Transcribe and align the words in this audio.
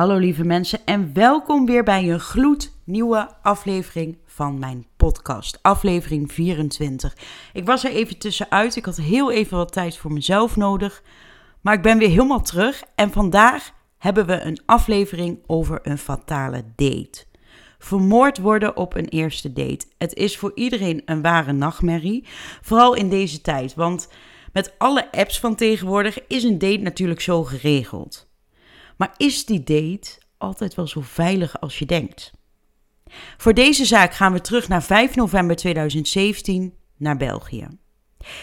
Hallo 0.00 0.16
lieve 0.16 0.44
mensen 0.44 0.78
en 0.84 1.14
welkom 1.14 1.66
weer 1.66 1.82
bij 1.82 2.10
een 2.10 2.20
gloednieuwe 2.20 3.28
aflevering 3.42 4.18
van 4.26 4.58
mijn 4.58 4.86
podcast, 4.96 5.58
aflevering 5.62 6.32
24. 6.32 7.16
Ik 7.52 7.66
was 7.66 7.84
er 7.84 7.90
even 7.90 8.18
tussenuit, 8.18 8.76
ik 8.76 8.84
had 8.84 8.96
heel 8.96 9.30
even 9.30 9.56
wat 9.56 9.72
tijd 9.72 9.96
voor 9.96 10.12
mezelf 10.12 10.56
nodig, 10.56 11.02
maar 11.60 11.74
ik 11.74 11.82
ben 11.82 11.98
weer 11.98 12.08
helemaal 12.08 12.42
terug 12.42 12.82
en 12.94 13.12
vandaag 13.12 13.72
hebben 13.98 14.26
we 14.26 14.40
een 14.40 14.60
aflevering 14.66 15.38
over 15.46 15.78
een 15.82 15.98
fatale 15.98 16.64
date. 16.76 17.24
Vermoord 17.78 18.38
worden 18.38 18.76
op 18.76 18.94
een 18.94 19.08
eerste 19.08 19.52
date. 19.52 19.86
Het 19.98 20.14
is 20.14 20.38
voor 20.38 20.52
iedereen 20.54 21.02
een 21.04 21.22
ware 21.22 21.52
nachtmerrie, 21.52 22.24
vooral 22.60 22.94
in 22.94 23.08
deze 23.08 23.40
tijd, 23.40 23.74
want 23.74 24.08
met 24.52 24.74
alle 24.78 25.12
apps 25.12 25.40
van 25.40 25.54
tegenwoordig 25.54 26.26
is 26.26 26.42
een 26.42 26.58
date 26.58 26.82
natuurlijk 26.82 27.20
zo 27.20 27.44
geregeld. 27.44 28.29
Maar 29.00 29.14
is 29.16 29.44
die 29.44 29.62
date 29.62 30.18
altijd 30.38 30.74
wel 30.74 30.86
zo 30.86 31.00
veilig 31.00 31.60
als 31.60 31.78
je 31.78 31.86
denkt? 31.86 32.30
Voor 33.36 33.54
deze 33.54 33.84
zaak 33.84 34.14
gaan 34.14 34.32
we 34.32 34.40
terug 34.40 34.68
naar 34.68 34.82
5 34.82 35.14
november 35.14 35.56
2017 35.56 36.74
naar 36.96 37.16
België. 37.16 37.68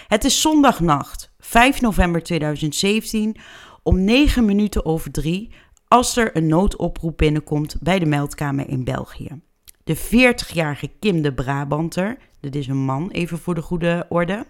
Het 0.07 0.23
is 0.23 0.41
zondagnacht, 0.41 1.31
5 1.39 1.81
november 1.81 2.23
2017, 2.23 3.35
om 3.83 4.03
9 4.03 4.45
minuten 4.45 4.85
over 4.85 5.11
3, 5.11 5.51
als 5.87 6.17
er 6.17 6.37
een 6.37 6.47
noodoproep 6.47 7.17
binnenkomt 7.17 7.75
bij 7.81 7.99
de 7.99 8.05
meldkamer 8.05 8.69
in 8.69 8.83
België. 8.83 9.41
De 9.83 9.97
40-jarige 9.97 10.87
Kim 10.99 11.21
de 11.21 11.33
Brabanter, 11.33 12.17
dit 12.39 12.55
is 12.55 12.67
een 12.67 12.85
man 12.85 13.11
even 13.11 13.39
voor 13.39 13.55
de 13.55 13.61
goede 13.61 14.05
orde, 14.09 14.45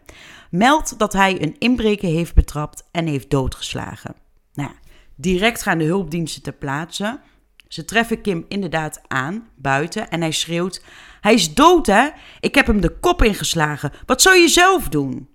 meldt 0.50 1.00
dat 1.00 1.14
hij 1.14 1.42
een 1.42 1.56
inbreker 1.60 2.10
heeft 2.10 2.34
betrapt 2.34 2.88
en 2.92 3.08
heeft 3.08 3.30
doodgeslagen. 3.30 4.16
Nou 4.54 4.70
ja, 4.70 4.87
direct 5.18 5.64
gaan 5.64 5.78
de 5.78 5.84
hulpdiensten 5.84 6.42
ter 6.42 6.54
plaatse. 6.54 7.20
Ze 7.68 7.86
treffen 7.86 8.22
Kim 8.22 8.46
inderdaad 8.48 9.02
aan, 9.08 9.48
buiten, 9.56 10.10
en 10.10 10.22
hij 10.22 10.32
schreeuwt: 10.32 10.84
Hij 11.22 11.34
is 11.34 11.54
dood, 11.54 11.86
hè? 11.86 12.10
Ik 12.40 12.56
heb 12.56 12.68
hem 12.68 12.82
de 12.82 12.98
kop 13.00 13.24
ingeslagen. 13.24 13.92
Wat 14.06 14.22
zou 14.22 14.38
je 14.38 14.48
zelf 14.48 14.90
doen? 14.90 15.30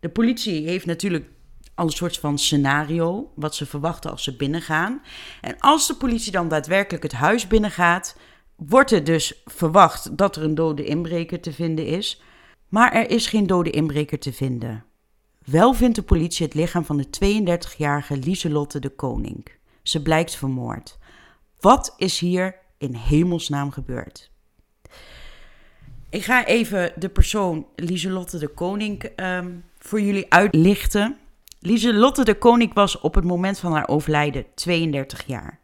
De 0.00 0.08
politie 0.08 0.66
heeft 0.66 0.86
natuurlijk 0.86 1.28
al 1.74 1.84
een 1.84 1.90
soort 1.90 2.18
van 2.18 2.38
scenario, 2.38 3.32
wat 3.34 3.54
ze 3.54 3.66
verwachten 3.66 4.10
als 4.10 4.22
ze 4.22 4.36
binnengaan. 4.36 5.02
En 5.40 5.58
als 5.58 5.86
de 5.86 5.94
politie 5.94 6.32
dan 6.32 6.48
daadwerkelijk 6.48 7.02
het 7.02 7.12
huis 7.12 7.46
binnengaat, 7.46 8.16
wordt 8.56 8.90
er 8.90 9.04
dus 9.04 9.42
verwacht 9.44 10.16
dat 10.16 10.36
er 10.36 10.42
een 10.42 10.54
dode 10.54 10.84
inbreker 10.84 11.40
te 11.40 11.52
vinden 11.52 11.86
is. 11.86 12.22
Maar 12.68 12.92
er 12.92 13.10
is 13.10 13.26
geen 13.26 13.46
dode 13.46 13.70
inbreker 13.70 14.18
te 14.18 14.32
vinden. 14.32 14.84
Wel 15.46 15.72
vindt 15.72 15.96
de 15.96 16.02
politie 16.02 16.46
het 16.46 16.54
lichaam 16.54 16.84
van 16.84 16.96
de 16.96 17.06
32-jarige 17.06 18.16
Lieselotte 18.16 18.78
de 18.78 18.88
Koning. 18.88 19.46
Ze 19.82 20.02
blijkt 20.02 20.36
vermoord. 20.36 20.98
Wat 21.60 21.94
is 21.96 22.18
hier 22.18 22.56
in 22.78 22.94
hemelsnaam 22.94 23.70
gebeurd? 23.70 24.30
Ik 26.10 26.24
ga 26.24 26.46
even 26.46 26.92
de 26.96 27.08
persoon 27.08 27.66
Lieselotte 27.76 28.38
de 28.38 28.48
Koning 28.48 29.10
um, 29.16 29.64
voor 29.78 30.00
jullie 30.00 30.32
uitlichten. 30.32 31.16
Lieselotte 31.60 32.24
de 32.24 32.34
Koning 32.34 32.74
was 32.74 33.00
op 33.00 33.14
het 33.14 33.24
moment 33.24 33.58
van 33.58 33.72
haar 33.72 33.88
overlijden 33.88 34.44
32 34.54 35.26
jaar. 35.26 35.58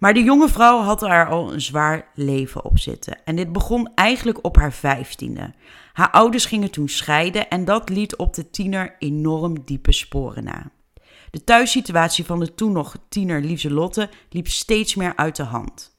Maar 0.00 0.14
de 0.14 0.22
jonge 0.22 0.48
vrouw 0.48 0.80
had 0.80 1.02
er 1.02 1.28
al 1.28 1.52
een 1.52 1.60
zwaar 1.60 2.08
leven 2.14 2.64
op 2.64 2.78
zitten. 2.78 3.24
En 3.24 3.36
dit 3.36 3.52
begon 3.52 3.90
eigenlijk 3.94 4.44
op 4.44 4.56
haar 4.56 4.72
vijftiende. 4.72 5.54
Haar 5.92 6.10
ouders 6.10 6.44
gingen 6.44 6.70
toen 6.70 6.88
scheiden 6.88 7.48
en 7.48 7.64
dat 7.64 7.88
liet 7.88 8.16
op 8.16 8.34
de 8.34 8.50
tiener 8.50 8.96
enorm 8.98 9.64
diepe 9.64 9.92
sporen 9.92 10.44
na. 10.44 10.70
De 11.30 11.44
thuissituatie 11.44 12.24
van 12.24 12.40
de 12.40 12.54
toen 12.54 12.72
nog 12.72 12.96
tiener 13.08 13.40
Lieselotte 13.40 14.10
liep 14.30 14.48
steeds 14.48 14.94
meer 14.94 15.16
uit 15.16 15.36
de 15.36 15.42
hand. 15.42 15.98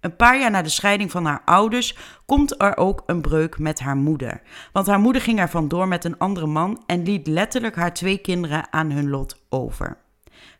Een 0.00 0.16
paar 0.16 0.40
jaar 0.40 0.50
na 0.50 0.62
de 0.62 0.68
scheiding 0.68 1.10
van 1.10 1.24
haar 1.24 1.42
ouders 1.44 1.96
komt 2.26 2.62
er 2.62 2.76
ook 2.76 3.02
een 3.06 3.20
breuk 3.20 3.58
met 3.58 3.80
haar 3.80 3.96
moeder. 3.96 4.42
Want 4.72 4.86
haar 4.86 5.00
moeder 5.00 5.22
ging 5.22 5.40
er 5.40 5.48
vandoor 5.48 5.88
met 5.88 6.04
een 6.04 6.18
andere 6.18 6.46
man 6.46 6.82
en 6.86 7.02
liet 7.02 7.26
letterlijk 7.26 7.76
haar 7.76 7.94
twee 7.94 8.18
kinderen 8.18 8.72
aan 8.72 8.90
hun 8.90 9.10
lot 9.10 9.44
over. 9.48 10.01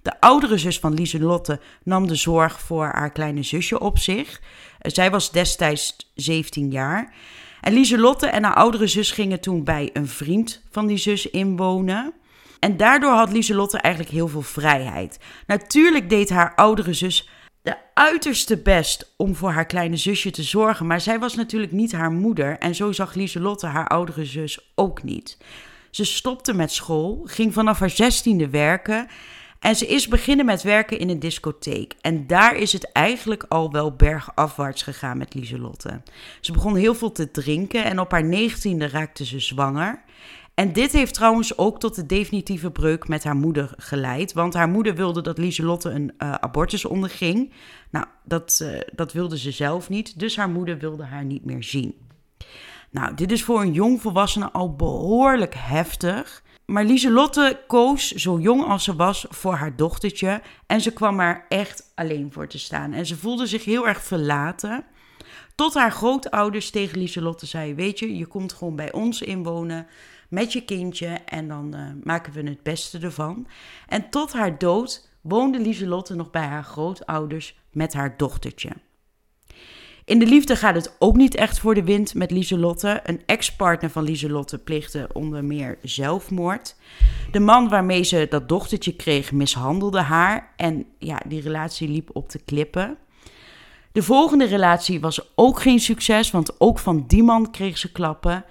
De 0.03 0.21
oudere 0.21 0.59
zus 0.59 0.79
van 0.79 0.95
Lieselotte 0.95 1.61
nam 1.83 2.07
de 2.07 2.15
zorg 2.15 2.61
voor 2.61 2.85
haar 2.85 3.13
kleine 3.13 3.43
zusje 3.43 3.81
op 3.81 3.99
zich. 3.99 4.41
Zij 4.81 5.11
was 5.11 5.31
destijds 5.31 5.97
17 6.15 6.71
jaar. 6.71 7.15
En 7.61 7.73
Lieselotte 7.73 8.27
en 8.27 8.45
haar 8.45 8.55
oudere 8.55 8.87
zus 8.87 9.11
gingen 9.11 9.41
toen 9.41 9.65
bij 9.65 9.91
een 9.93 10.09
vriend 10.09 10.63
van 10.71 10.87
die 10.87 10.97
zus 10.97 11.31
inwonen. 11.31 12.13
En 12.59 12.77
daardoor 12.77 13.13
had 13.13 13.33
Lieselotte 13.33 13.79
eigenlijk 13.79 14.15
heel 14.15 14.29
veel 14.29 14.43
vrijheid. 14.43 15.19
Natuurlijk 15.47 16.11
deed 16.11 16.31
haar 16.31 16.55
oudere 16.55 16.93
zus 16.93 17.29
de 17.63 17.77
uiterste 17.95 18.57
best 18.57 19.15
om 19.17 19.35
voor 19.35 19.51
haar 19.51 19.67
kleine 19.67 19.97
zusje 19.97 20.31
te 20.31 20.43
zorgen. 20.43 20.87
Maar 20.87 21.01
zij 21.01 21.19
was 21.19 21.35
natuurlijk 21.35 21.73
niet 21.73 21.93
haar 21.93 22.11
moeder. 22.11 22.59
En 22.59 22.75
zo 22.75 22.93
zag 22.93 23.15
Lieselotte 23.15 23.67
haar 23.67 23.87
oudere 23.87 24.25
zus 24.25 24.73
ook 24.75 25.03
niet. 25.03 25.39
Ze 25.91 26.05
stopte 26.05 26.55
met 26.55 26.73
school, 26.73 27.23
ging 27.25 27.53
vanaf 27.53 27.79
haar 27.79 27.91
zestiende 27.91 28.49
werken. 28.49 29.09
En 29.63 29.77
ze 29.77 29.87
is 29.87 30.09
beginnen 30.09 30.45
met 30.45 30.63
werken 30.63 30.99
in 30.99 31.09
een 31.09 31.19
discotheek. 31.19 31.95
En 32.01 32.27
daar 32.27 32.57
is 32.57 32.73
het 32.73 32.93
eigenlijk 32.93 33.45
al 33.49 33.71
wel 33.71 33.97
bergafwaarts 33.97 34.83
gegaan 34.83 35.19
met 35.19 35.35
Lieselotte. 35.35 36.03
Ze 36.41 36.53
begon 36.53 36.77
heel 36.77 36.95
veel 36.95 37.13
te 37.13 37.31
drinken 37.31 37.85
en 37.85 38.01
op 38.01 38.11
haar 38.11 38.25
negentiende 38.25 38.89
raakte 38.89 39.25
ze 39.25 39.41
zwanger. 39.41 40.03
En 40.55 40.73
dit 40.73 40.93
heeft 40.93 41.15
trouwens 41.15 41.59
ook 41.59 41.81
tot 41.81 41.95
de 41.95 42.07
definitieve 42.07 42.71
breuk 42.71 43.09
met 43.09 43.25
haar 43.25 43.37
moeder 43.37 43.75
geleid. 43.77 44.33
Want 44.33 44.55
haar 44.55 44.69
moeder 44.69 44.95
wilde 44.95 45.23
dat 45.23 45.39
Lieselotte 45.39 45.91
een 45.91 46.13
uh, 46.19 46.33
abortus 46.33 46.85
onderging. 46.85 47.53
Nou, 47.91 48.07
dat, 48.25 48.61
uh, 48.63 48.81
dat 48.95 49.13
wilde 49.13 49.39
ze 49.39 49.51
zelf 49.51 49.89
niet. 49.89 50.19
Dus 50.19 50.37
haar 50.37 50.51
moeder 50.51 50.79
wilde 50.79 51.05
haar 51.05 51.25
niet 51.25 51.45
meer 51.45 51.63
zien. 51.63 51.95
Nou, 52.91 53.15
dit 53.15 53.33
is 53.33 53.45
voor 53.45 53.61
een 53.61 53.73
jongvolwassene 53.73 54.53
al 54.53 54.77
behoorlijk 54.77 55.55
heftig. 55.57 56.43
Maar 56.73 56.85
Lieselotte 56.85 57.61
koos, 57.67 58.11
zo 58.11 58.39
jong 58.39 58.65
als 58.65 58.85
ze 58.85 58.97
was, 58.97 59.27
voor 59.29 59.55
haar 59.55 59.77
dochtertje. 59.77 60.43
En 60.67 60.81
ze 60.81 60.93
kwam 60.93 61.21
er 61.21 61.45
echt 61.49 61.93
alleen 61.95 62.33
voor 62.33 62.47
te 62.47 62.59
staan. 62.59 62.93
En 62.93 63.07
ze 63.07 63.17
voelde 63.17 63.47
zich 63.47 63.65
heel 63.65 63.89
erg 63.89 64.03
verlaten. 64.03 64.85
Tot 65.55 65.75
haar 65.75 65.93
grootouders 65.93 66.71
tegen 66.71 66.99
Lieselotte 66.99 67.47
zei: 67.47 67.75
Weet 67.75 67.99
je, 67.99 68.17
je 68.17 68.27
komt 68.27 68.53
gewoon 68.53 68.77
bij 68.77 68.93
ons 68.93 69.23
inwonen 69.23 69.87
met 70.29 70.53
je 70.53 70.65
kindje. 70.65 71.07
En 71.07 71.49
dan 71.49 71.75
uh, 71.75 71.91
maken 72.05 72.33
we 72.33 72.43
het 72.43 72.63
beste 72.63 72.99
ervan. 72.99 73.47
En 73.89 74.11
tot 74.11 74.33
haar 74.33 74.59
dood 74.59 75.09
woonde 75.21 75.59
Lieselotte 75.59 76.15
nog 76.15 76.31
bij 76.31 76.47
haar 76.47 76.65
grootouders 76.65 77.59
met 77.73 77.93
haar 77.93 78.17
dochtertje. 78.17 78.71
In 80.13 80.19
de 80.19 80.27
liefde 80.27 80.57
gaat 80.57 80.75
het 80.75 80.97
ook 80.99 81.17
niet 81.17 81.35
echt 81.35 81.59
voor 81.59 81.75
de 81.75 81.85
wind 81.85 82.15
met 82.15 82.31
Lieselotte. 82.31 83.01
Een 83.05 83.23
ex-partner 83.27 83.91
van 83.91 84.03
Lieselotte 84.03 84.59
pleegde 84.59 85.09
onder 85.13 85.45
meer 85.45 85.79
zelfmoord. 85.83 86.77
De 87.31 87.41
man 87.41 87.69
waarmee 87.69 88.03
ze 88.03 88.27
dat 88.31 88.49
dochtertje 88.49 88.97
kreeg 88.97 89.33
mishandelde 89.33 90.01
haar. 90.01 90.53
En 90.57 90.87
ja, 90.99 91.21
die 91.27 91.41
relatie 91.41 91.89
liep 91.89 92.11
op 92.13 92.31
de 92.31 92.39
klippen. 92.39 92.99
De 93.93 94.03
volgende 94.03 94.45
relatie 94.45 95.01
was 95.01 95.33
ook 95.35 95.61
geen 95.61 95.81
succes, 95.81 96.31
want 96.31 96.61
ook 96.61 96.79
van 96.79 97.05
die 97.07 97.23
man 97.23 97.51
kreeg 97.51 97.79
ze 97.79 97.93
klappen. 97.93 98.45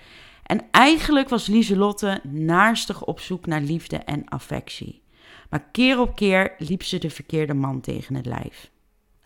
En 0.43 0.61
eigenlijk 0.71 1.29
was 1.29 1.47
Lieselotte 1.47 2.19
naarstig 2.23 3.03
op 3.03 3.19
zoek 3.19 3.45
naar 3.45 3.61
liefde 3.61 3.97
en 3.97 4.29
affectie. 4.29 5.01
Maar 5.49 5.65
keer 5.71 5.99
op 5.99 6.15
keer 6.15 6.55
liep 6.57 6.83
ze 6.83 6.97
de 6.97 7.09
verkeerde 7.09 7.53
man 7.53 7.81
tegen 7.81 8.15
het 8.15 8.25
lijf. 8.25 8.69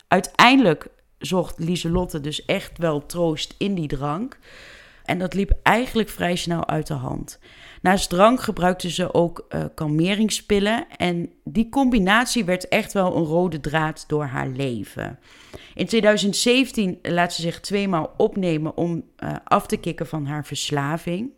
Uiteindelijk 0.08 0.88
zocht 1.18 1.58
Lieselotte 1.58 2.20
dus 2.20 2.44
echt 2.44 2.78
wel 2.78 3.06
troost 3.06 3.54
in 3.58 3.74
die 3.74 3.88
drank. 3.88 4.38
En 5.04 5.18
dat 5.18 5.34
liep 5.34 5.52
eigenlijk 5.62 6.08
vrij 6.08 6.36
snel 6.36 6.68
uit 6.68 6.86
de 6.86 6.94
hand. 6.94 7.38
Naast 7.82 8.08
drank 8.08 8.40
gebruikte 8.40 8.90
ze 8.90 9.14
ook 9.14 9.46
uh, 9.48 9.64
kalmeringspillen. 9.74 10.86
En 10.96 11.32
die 11.44 11.68
combinatie 11.68 12.44
werd 12.44 12.68
echt 12.68 12.92
wel 12.92 13.16
een 13.16 13.24
rode 13.24 13.60
draad 13.60 14.04
door 14.08 14.24
haar 14.24 14.48
leven. 14.48 15.18
In 15.74 15.86
2017 15.86 16.98
laat 17.02 17.32
ze 17.32 17.40
zich 17.40 17.60
tweemaal 17.60 18.14
opnemen 18.16 18.76
om 18.76 19.04
uh, 19.18 19.34
af 19.44 19.66
te 19.66 19.76
kicken 19.76 20.06
van 20.06 20.26
haar 20.26 20.44
verslaving. 20.44 21.30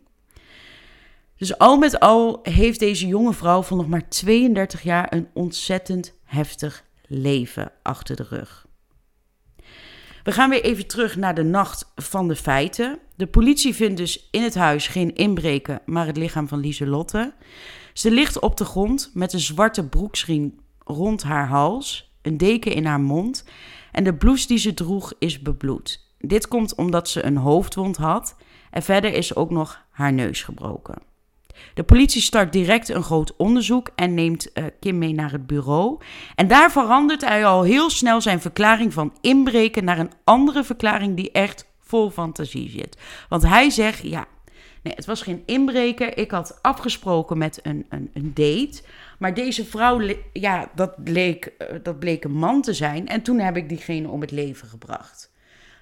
Dus 1.37 1.57
al 1.57 1.77
met 1.77 1.99
al 1.99 2.39
heeft 2.43 2.79
deze 2.79 3.07
jonge 3.07 3.33
vrouw 3.33 3.61
van 3.61 3.77
nog 3.77 3.87
maar 3.87 4.09
32 4.09 4.81
jaar 4.81 5.13
een 5.13 5.27
ontzettend 5.33 6.13
heftig 6.23 6.83
leven 7.07 7.71
achter 7.83 8.15
de 8.15 8.25
rug. 8.29 8.67
We 10.23 10.31
gaan 10.31 10.49
weer 10.49 10.63
even 10.63 10.87
terug 10.87 11.15
naar 11.15 11.35
de 11.35 11.43
nacht 11.43 11.91
van 11.95 12.27
de 12.27 12.35
feiten. 12.35 12.99
De 13.15 13.27
politie 13.27 13.75
vindt 13.75 13.97
dus 13.97 14.27
in 14.31 14.43
het 14.43 14.55
huis 14.55 14.87
geen 14.87 15.15
inbreken, 15.15 15.81
maar 15.85 16.05
het 16.05 16.17
lichaam 16.17 16.47
van 16.47 16.59
Lieselotte. 16.59 17.33
Ze 17.93 18.11
ligt 18.11 18.39
op 18.39 18.57
de 18.57 18.65
grond 18.65 19.11
met 19.13 19.33
een 19.33 19.39
zwarte 19.39 19.87
broeksriem 19.87 20.59
rond 20.83 21.23
haar 21.23 21.47
hals, 21.47 22.13
een 22.21 22.37
deken 22.37 22.73
in 22.73 22.85
haar 22.85 22.99
mond 22.99 23.45
en 23.91 24.03
de 24.03 24.15
blouse 24.15 24.47
die 24.47 24.57
ze 24.57 24.73
droeg 24.73 25.13
is 25.19 25.41
bebloed. 25.41 26.07
Dit 26.17 26.47
komt 26.47 26.75
omdat 26.75 27.09
ze 27.09 27.23
een 27.23 27.37
hoofdwond 27.37 27.97
had 27.97 28.35
en 28.71 28.83
verder 28.83 29.13
is 29.13 29.35
ook 29.35 29.49
nog 29.49 29.85
haar 29.89 30.13
neus 30.13 30.43
gebroken. 30.43 31.08
De 31.73 31.83
politie 31.83 32.21
start 32.21 32.53
direct 32.53 32.89
een 32.89 33.03
groot 33.03 33.35
onderzoek 33.37 33.89
en 33.95 34.13
neemt 34.13 34.49
uh, 34.53 34.63
Kim 34.79 34.97
mee 34.97 35.13
naar 35.13 35.31
het 35.31 35.47
bureau. 35.47 35.97
En 36.35 36.47
daar 36.47 36.71
verandert 36.71 37.21
hij 37.21 37.45
al 37.45 37.63
heel 37.63 37.89
snel 37.89 38.21
zijn 38.21 38.41
verklaring 38.41 38.93
van 38.93 39.13
inbreken 39.21 39.83
naar 39.83 39.99
een 39.99 40.11
andere 40.23 40.63
verklaring 40.63 41.15
die 41.15 41.31
echt 41.31 41.67
vol 41.79 42.09
fantasie 42.09 42.69
zit. 42.69 42.97
Want 43.29 43.43
hij 43.43 43.69
zegt, 43.69 44.01
ja, 44.01 44.25
nee, 44.83 44.93
het 44.95 45.05
was 45.05 45.21
geen 45.21 45.43
inbreker. 45.45 46.17
Ik 46.17 46.31
had 46.31 46.59
afgesproken 46.61 47.37
met 47.37 47.59
een, 47.63 47.85
een, 47.89 48.09
een 48.13 48.31
date. 48.33 48.81
Maar 49.19 49.33
deze 49.33 49.65
vrouw, 49.65 50.01
ja, 50.33 50.71
dat 50.75 51.03
bleek, 51.03 51.45
eh, 51.45 51.67
dat 51.83 51.99
bleek 51.99 52.23
een 52.23 52.31
man 52.31 52.61
te 52.61 52.73
zijn. 52.73 53.07
En 53.07 53.21
toen 53.21 53.39
heb 53.39 53.57
ik 53.57 53.69
diegene 53.69 54.07
om 54.07 54.21
het 54.21 54.31
leven 54.31 54.67
gebracht. 54.67 55.31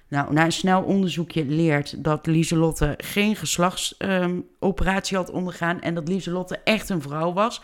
Nou, 0.08 0.32
na 0.32 0.44
een 0.44 0.52
snel 0.52 0.82
onderzoekje 0.82 1.44
leert 1.44 2.04
dat 2.04 2.26
Lieselotte 2.26 2.94
geen 2.96 3.36
geslachtsoperatie 3.36 5.16
had 5.16 5.30
ondergaan 5.30 5.80
en 5.80 5.94
dat 5.94 6.08
Lieselotte 6.08 6.58
echt 6.64 6.88
een 6.88 7.02
vrouw 7.02 7.32
was. 7.32 7.60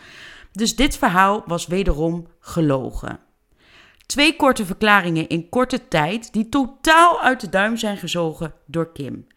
Dus 0.51 0.75
dit 0.75 0.97
verhaal 0.97 1.43
was 1.45 1.67
wederom 1.67 2.27
gelogen. 2.39 3.19
Twee 4.05 4.35
korte 4.35 4.65
verklaringen 4.65 5.27
in 5.27 5.49
korte 5.49 5.87
tijd 5.87 6.33
die 6.33 6.49
totaal 6.49 7.21
uit 7.21 7.41
de 7.41 7.49
duim 7.49 7.77
zijn 7.77 7.97
gezogen 7.97 8.53
door 8.65 8.91
Kim. 8.91 9.27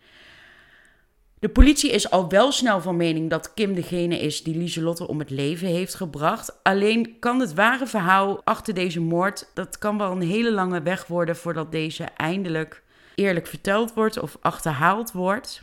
De 1.38 1.48
politie 1.48 1.90
is 1.90 2.10
al 2.10 2.28
wel 2.28 2.52
snel 2.52 2.80
van 2.80 2.96
mening 2.96 3.30
dat 3.30 3.54
Kim 3.54 3.74
degene 3.74 4.18
is 4.18 4.42
die 4.42 4.56
Lieselotte 4.56 5.08
om 5.08 5.18
het 5.18 5.30
leven 5.30 5.68
heeft 5.68 5.94
gebracht. 5.94 6.62
Alleen 6.62 7.16
kan 7.18 7.40
het 7.40 7.54
ware 7.54 7.86
verhaal 7.86 8.40
achter 8.44 8.74
deze 8.74 9.00
moord, 9.00 9.50
dat 9.54 9.78
kan 9.78 9.98
wel 9.98 10.10
een 10.10 10.22
hele 10.22 10.52
lange 10.52 10.82
weg 10.82 11.06
worden 11.06 11.36
voordat 11.36 11.72
deze 11.72 12.04
eindelijk 12.04 12.82
eerlijk 13.18 13.46
verteld 13.46 13.94
wordt 13.94 14.18
of 14.18 14.36
achterhaald 14.40 15.12
wordt. 15.12 15.62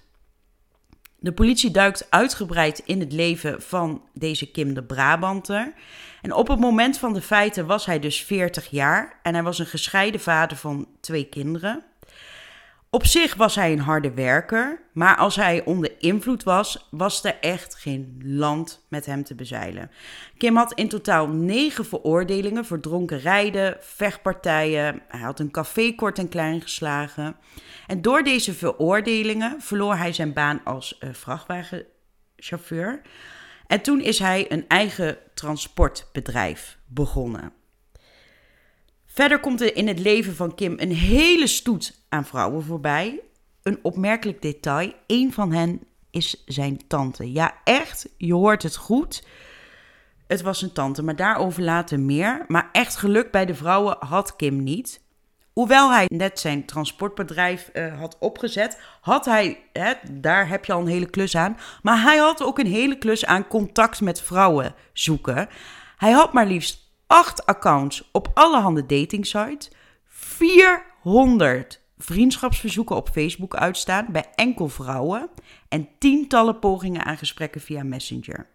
De 1.19 1.33
politie 1.33 1.71
duikt 1.71 2.07
uitgebreid 2.09 2.79
in 2.79 2.99
het 2.99 3.11
leven 3.11 3.61
van 3.61 4.01
deze 4.13 4.51
Kim 4.51 4.73
de 4.73 4.83
Brabanter. 4.83 5.73
En 6.21 6.33
op 6.33 6.47
het 6.47 6.59
moment 6.59 6.97
van 6.97 7.13
de 7.13 7.21
feiten 7.21 7.65
was 7.65 7.85
hij 7.85 7.99
dus 7.99 8.21
40 8.23 8.69
jaar 8.69 9.19
en 9.21 9.33
hij 9.33 9.43
was 9.43 9.59
een 9.59 9.65
gescheiden 9.65 10.21
vader 10.21 10.57
van 10.57 10.87
twee 10.99 11.25
kinderen. 11.25 11.83
Op 12.95 13.05
zich 13.05 13.35
was 13.35 13.55
hij 13.55 13.71
een 13.71 13.79
harde 13.79 14.11
werker, 14.11 14.81
maar 14.93 15.15
als 15.15 15.35
hij 15.35 15.65
onder 15.65 15.91
invloed 15.99 16.43
was, 16.43 16.87
was 16.91 17.23
er 17.23 17.37
echt 17.41 17.75
geen 17.75 18.21
land 18.23 18.85
met 18.89 19.05
hem 19.05 19.23
te 19.23 19.35
bezeilen. 19.35 19.91
Kim 20.37 20.55
had 20.55 20.73
in 20.73 20.89
totaal 20.89 21.27
negen 21.27 21.85
veroordelingen 21.85 22.65
voor 22.65 22.79
dronken 22.79 23.19
rijden, 23.19 23.77
vechtpartijen. 23.79 25.01
Hij 25.07 25.19
had 25.19 25.39
een 25.39 25.51
café 25.51 25.91
kort 25.95 26.19
en 26.19 26.29
klein 26.29 26.61
geslagen. 26.61 27.35
En 27.87 28.01
door 28.01 28.23
deze 28.23 28.53
veroordelingen 28.53 29.61
verloor 29.61 29.95
hij 29.95 30.13
zijn 30.13 30.33
baan 30.33 30.61
als 30.63 30.97
uh, 30.99 31.09
vrachtwagenchauffeur. 31.13 33.01
En 33.67 33.81
toen 33.81 34.01
is 34.01 34.19
hij 34.19 34.51
een 34.51 34.67
eigen 34.67 35.17
transportbedrijf 35.33 36.77
begonnen. 36.87 37.53
Verder 39.05 39.39
komt 39.39 39.61
er 39.61 39.75
in 39.75 39.87
het 39.87 39.99
leven 39.99 40.35
van 40.35 40.55
Kim 40.55 40.73
een 40.77 40.91
hele 40.91 41.47
stoet 41.47 42.04
aan 42.15 42.25
vrouwen 42.25 42.63
voorbij. 42.63 43.19
Een 43.63 43.79
opmerkelijk 43.81 44.41
detail: 44.41 44.93
een 45.07 45.33
van 45.33 45.51
hen 45.51 45.81
is 46.11 46.43
zijn 46.45 46.87
tante. 46.87 47.31
Ja, 47.31 47.53
echt, 47.63 48.09
je 48.17 48.33
hoort 48.33 48.63
het 48.63 48.75
goed. 48.75 49.27
Het 50.27 50.41
was 50.41 50.61
een 50.61 50.71
tante, 50.71 51.03
maar 51.03 51.15
daarover 51.15 51.63
later 51.63 51.99
meer. 51.99 52.45
Maar 52.47 52.69
echt 52.71 52.95
geluk 52.95 53.31
bij 53.31 53.45
de 53.45 53.55
vrouwen 53.55 53.97
had 53.99 54.35
Kim 54.35 54.63
niet. 54.63 55.03
Hoewel 55.53 55.91
hij 55.91 56.05
net 56.07 56.39
zijn 56.39 56.65
transportbedrijf 56.65 57.69
uh, 57.73 57.99
had 57.99 58.17
opgezet, 58.19 58.81
had 59.01 59.25
hij, 59.25 59.63
hè, 59.73 59.93
daar 60.11 60.47
heb 60.47 60.65
je 60.65 60.73
al 60.73 60.79
een 60.79 60.87
hele 60.87 61.09
klus 61.09 61.35
aan, 61.35 61.57
maar 61.81 62.01
hij 62.01 62.17
had 62.17 62.43
ook 62.43 62.59
een 62.59 62.67
hele 62.67 62.97
klus 62.97 63.25
aan 63.25 63.47
contact 63.47 64.01
met 64.01 64.21
vrouwen 64.21 64.75
zoeken. 64.93 65.49
Hij 65.97 66.11
had 66.11 66.33
maar 66.33 66.45
liefst 66.45 66.91
acht 67.07 67.45
accounts 67.45 68.09
op 68.11 68.31
allerhande 68.33 68.85
datingsites, 68.85 69.71
400 70.07 71.81
vriendschapsverzoeken 71.97 72.95
op 72.95 73.09
Facebook 73.09 73.55
uitstaan 73.55 74.05
bij 74.09 74.25
enkel 74.35 74.67
vrouwen 74.67 75.29
en 75.69 75.89
tientallen 75.99 76.59
pogingen 76.59 77.05
aan 77.05 77.17
gesprekken 77.17 77.61
via 77.61 77.83
Messenger. 77.83 78.47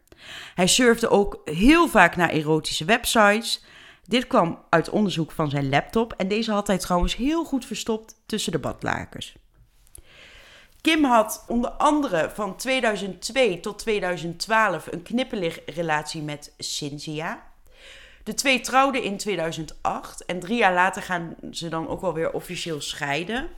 Hij 0.54 0.66
surfde 0.66 1.08
ook 1.08 1.40
heel 1.44 1.88
vaak 1.88 2.16
naar 2.16 2.28
erotische 2.28 2.84
websites. 2.84 3.64
Dit 4.04 4.26
kwam 4.26 4.58
uit 4.68 4.90
onderzoek 4.90 5.32
van 5.32 5.50
zijn 5.50 5.68
laptop 5.68 6.12
en 6.12 6.28
deze 6.28 6.52
had 6.52 6.66
hij 6.66 6.78
trouwens 6.78 7.16
heel 7.16 7.44
goed 7.44 7.64
verstopt 7.64 8.14
tussen 8.26 8.52
de 8.52 8.58
badlakens. 8.58 9.34
Kim 10.80 11.04
had 11.04 11.44
onder 11.48 11.70
andere 11.70 12.30
van 12.34 12.56
2002 12.56 13.60
tot 13.60 13.78
2012 13.78 14.86
een 14.92 15.02
knipperlig 15.02 15.58
relatie 15.66 16.22
met 16.22 16.54
Cynthia. 16.58 17.49
De 18.30 18.36
twee 18.36 18.60
trouwden 18.60 19.02
in 19.02 19.16
2008 19.16 20.24
en 20.24 20.40
drie 20.40 20.58
jaar 20.58 20.74
later 20.74 21.02
gaan 21.02 21.34
ze 21.50 21.68
dan 21.68 21.88
ook 21.88 22.00
wel 22.00 22.14
weer 22.14 22.32
officieel 22.32 22.80
scheiden. 22.80 23.48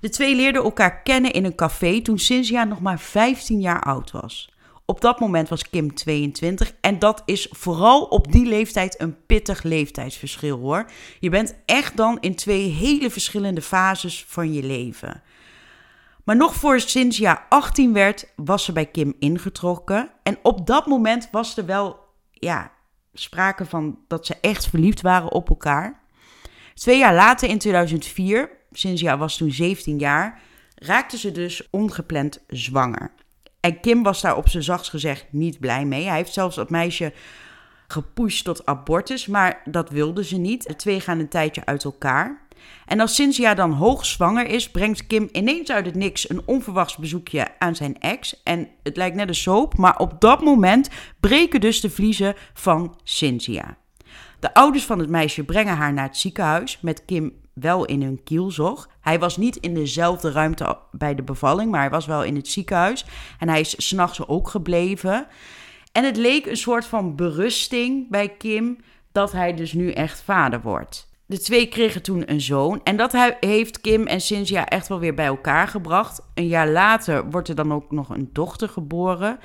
De 0.00 0.08
twee 0.08 0.34
leerden 0.34 0.62
elkaar 0.62 1.02
kennen 1.02 1.32
in 1.32 1.44
een 1.44 1.54
café 1.54 2.00
toen 2.00 2.18
Cynthia 2.18 2.64
nog 2.64 2.80
maar 2.80 2.98
15 2.98 3.60
jaar 3.60 3.82
oud 3.82 4.10
was. 4.10 4.52
Op 4.84 5.00
dat 5.00 5.20
moment 5.20 5.48
was 5.48 5.70
Kim 5.70 5.94
22 5.94 6.72
en 6.80 6.98
dat 6.98 7.22
is 7.24 7.48
vooral 7.50 8.02
op 8.02 8.32
die 8.32 8.46
leeftijd 8.46 9.00
een 9.00 9.26
pittig 9.26 9.62
leeftijdsverschil 9.62 10.58
hoor. 10.58 10.90
Je 11.20 11.30
bent 11.30 11.54
echt 11.66 11.96
dan 11.96 12.18
in 12.20 12.34
twee 12.34 12.68
hele 12.68 13.10
verschillende 13.10 13.62
fases 13.62 14.24
van 14.28 14.52
je 14.52 14.62
leven. 14.62 15.22
Maar 16.24 16.36
nog 16.36 16.54
voor 16.54 16.80
Cynthia 16.80 17.46
18 17.48 17.92
werd, 17.92 18.32
was 18.36 18.64
ze 18.64 18.72
bij 18.72 18.86
Kim 18.86 19.14
ingetrokken. 19.18 20.10
En 20.22 20.38
op 20.42 20.66
dat 20.66 20.86
moment 20.86 21.28
was 21.30 21.56
er 21.56 21.66
wel 21.66 22.00
ja, 22.30 22.72
sprake 23.14 23.64
van 23.64 23.98
dat 24.08 24.26
ze 24.26 24.36
echt 24.40 24.66
verliefd 24.66 25.00
waren 25.00 25.32
op 25.32 25.48
elkaar. 25.48 26.00
Twee 26.74 26.98
jaar 26.98 27.14
later, 27.14 27.48
in 27.48 27.58
2004, 27.58 28.50
Cynthia 28.70 29.18
was 29.18 29.36
toen 29.36 29.50
17 29.50 29.98
jaar, 29.98 30.40
raakte 30.74 31.18
ze 31.18 31.32
dus 31.32 31.70
ongepland 31.70 32.44
zwanger. 32.48 33.10
En 33.60 33.80
Kim 33.80 34.02
was 34.02 34.20
daar 34.20 34.36
op 34.36 34.48
zijn 34.48 34.62
zachts 34.62 34.88
gezegd 34.88 35.26
niet 35.30 35.60
blij 35.60 35.84
mee. 35.84 36.06
Hij 36.06 36.16
heeft 36.16 36.32
zelfs 36.32 36.56
dat 36.56 36.70
meisje 36.70 37.12
gepusht 37.88 38.44
tot 38.44 38.66
abortus, 38.66 39.26
maar 39.26 39.60
dat 39.64 39.90
wilde 39.90 40.24
ze 40.24 40.36
niet. 40.36 40.66
De 40.66 40.76
twee 40.76 41.00
gaan 41.00 41.18
een 41.18 41.28
tijdje 41.28 41.64
uit 41.64 41.84
elkaar. 41.84 42.41
En 42.86 43.00
als 43.00 43.14
Cynthia 43.14 43.54
dan 43.54 43.72
hoogzwanger 43.72 44.46
is, 44.46 44.70
brengt 44.70 45.06
Kim 45.06 45.28
ineens 45.32 45.70
uit 45.70 45.86
het 45.86 45.94
niks 45.94 46.30
een 46.30 46.42
onverwachts 46.44 46.96
bezoekje 46.96 47.46
aan 47.58 47.74
zijn 47.74 48.00
ex. 48.00 48.42
En 48.42 48.68
het 48.82 48.96
lijkt 48.96 49.16
net 49.16 49.28
een 49.28 49.34
soap, 49.34 49.76
maar 49.76 49.98
op 49.98 50.20
dat 50.20 50.42
moment 50.42 50.88
breken 51.20 51.60
dus 51.60 51.80
de 51.80 51.90
vliezen 51.90 52.34
van 52.54 52.96
Cynthia. 53.02 53.76
De 54.40 54.54
ouders 54.54 54.84
van 54.84 54.98
het 54.98 55.08
meisje 55.08 55.44
brengen 55.44 55.76
haar 55.76 55.92
naar 55.92 56.06
het 56.06 56.16
ziekenhuis 56.16 56.78
met 56.80 57.04
Kim 57.04 57.32
wel 57.52 57.84
in 57.84 58.02
hun 58.02 58.22
kielzog. 58.24 58.88
Hij 59.00 59.18
was 59.18 59.36
niet 59.36 59.56
in 59.56 59.74
dezelfde 59.74 60.30
ruimte 60.30 60.78
bij 60.90 61.14
de 61.14 61.22
bevalling, 61.22 61.70
maar 61.70 61.80
hij 61.80 61.90
was 61.90 62.06
wel 62.06 62.24
in 62.24 62.36
het 62.36 62.48
ziekenhuis. 62.48 63.04
En 63.38 63.48
hij 63.48 63.60
is 63.60 63.86
s'nachts 63.86 64.26
ook 64.26 64.48
gebleven. 64.48 65.26
En 65.92 66.04
het 66.04 66.16
leek 66.16 66.46
een 66.46 66.56
soort 66.56 66.86
van 66.86 67.16
berusting 67.16 68.10
bij 68.10 68.28
Kim 68.28 68.76
dat 69.12 69.32
hij 69.32 69.54
dus 69.54 69.72
nu 69.72 69.90
echt 69.90 70.22
vader 70.22 70.60
wordt. 70.60 71.11
De 71.32 71.38
twee 71.38 71.66
kregen 71.66 72.02
toen 72.02 72.30
een 72.30 72.40
zoon. 72.40 72.80
En 72.84 72.96
dat 72.96 73.36
heeft 73.40 73.80
Kim 73.80 74.06
en 74.06 74.20
Cynthia 74.20 74.66
echt 74.66 74.88
wel 74.88 74.98
weer 74.98 75.14
bij 75.14 75.26
elkaar 75.26 75.68
gebracht. 75.68 76.20
Een 76.34 76.46
jaar 76.46 76.68
later 76.68 77.30
wordt 77.30 77.48
er 77.48 77.54
dan 77.54 77.72
ook 77.72 77.90
nog 77.90 78.08
een 78.08 78.30
dochter 78.32 78.68
geboren. 78.68 79.38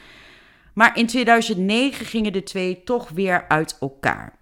Maar 0.74 0.98
in 0.98 1.08
2009 1.08 2.06
gingen 2.06 2.34
de 2.34 2.44
twee 2.44 2.84
toch 2.84 3.10
weer 3.10 3.46
uit 3.48 3.78
elkaar. 3.80 4.40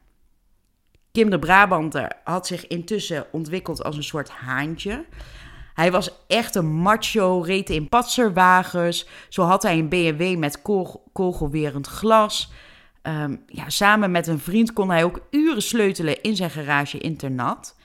Kim 1.11 1.29
de 1.29 1.39
Brabanter 1.39 2.11
had 2.23 2.47
zich 2.47 2.67
intussen 2.67 3.25
ontwikkeld 3.31 3.83
als 3.83 3.95
een 3.97 4.03
soort 4.03 4.29
haantje. 4.29 5.05
Hij 5.73 5.91
was 5.91 6.11
echt 6.27 6.55
een 6.55 6.71
macho, 6.73 7.41
reed 7.41 7.69
in 7.69 7.89
patserwagens. 7.89 9.07
Zo 9.29 9.43
had 9.43 9.63
hij 9.63 9.77
een 9.77 9.89
BMW 9.89 10.37
met 10.37 10.61
kogelwerend 11.13 11.87
glas. 11.87 12.51
Um, 13.07 13.43
ja, 13.47 13.69
samen 13.69 14.11
met 14.11 14.27
een 14.27 14.39
vriend 14.39 14.73
kon 14.73 14.89
hij 14.89 15.03
ook 15.03 15.21
uren 15.31 15.61
sleutelen 15.61 16.21
in 16.21 16.35
zijn 16.35 16.49
garage 16.49 16.97
internat. 16.97 17.75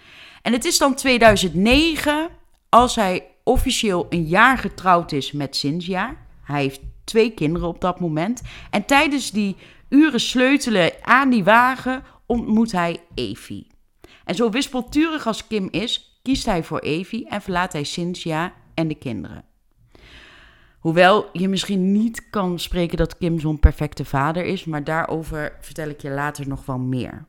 En 0.42 0.52
het 0.52 0.64
is 0.64 0.78
dan 0.78 0.94
2009 0.94 2.28
als 2.68 2.94
hij 2.94 3.26
officieel 3.44 4.06
een 4.08 4.24
jaar 4.24 4.58
getrouwd 4.58 5.12
is 5.12 5.32
met 5.32 5.56
Cynthia. 5.56 6.16
Hij 6.42 6.62
heeft 6.62 6.80
twee 7.04 7.30
kinderen 7.30 7.68
op 7.68 7.80
dat 7.80 8.00
moment. 8.00 8.42
En 8.70 8.84
tijdens 8.84 9.30
die 9.30 9.56
uren 9.88 10.20
sleutelen 10.20 10.92
aan 11.02 11.30
die 11.30 11.44
wagen 11.44 12.02
ontmoet 12.26 12.72
hij 12.72 13.00
Evie. 13.14 13.66
En 14.24 14.34
zo 14.34 14.50
wispelturig 14.50 15.26
als 15.26 15.46
Kim 15.46 15.68
is, 15.70 16.20
kiest 16.22 16.46
hij 16.46 16.64
voor 16.64 16.78
Evie 16.78 17.28
en 17.28 17.42
verlaat 17.42 17.72
hij 17.72 17.84
Cynthia 17.84 18.52
en 18.74 18.88
de 18.88 18.94
kinderen. 18.94 19.49
Hoewel 20.80 21.28
je 21.32 21.48
misschien 21.48 21.92
niet 21.92 22.30
kan 22.30 22.58
spreken 22.58 22.96
dat 22.96 23.18
Kim 23.18 23.40
zo'n 23.40 23.58
perfecte 23.58 24.04
vader 24.04 24.44
is, 24.44 24.64
maar 24.64 24.84
daarover 24.84 25.56
vertel 25.60 25.88
ik 25.88 26.02
je 26.02 26.10
later 26.10 26.48
nog 26.48 26.66
wel 26.66 26.78
meer. 26.78 27.26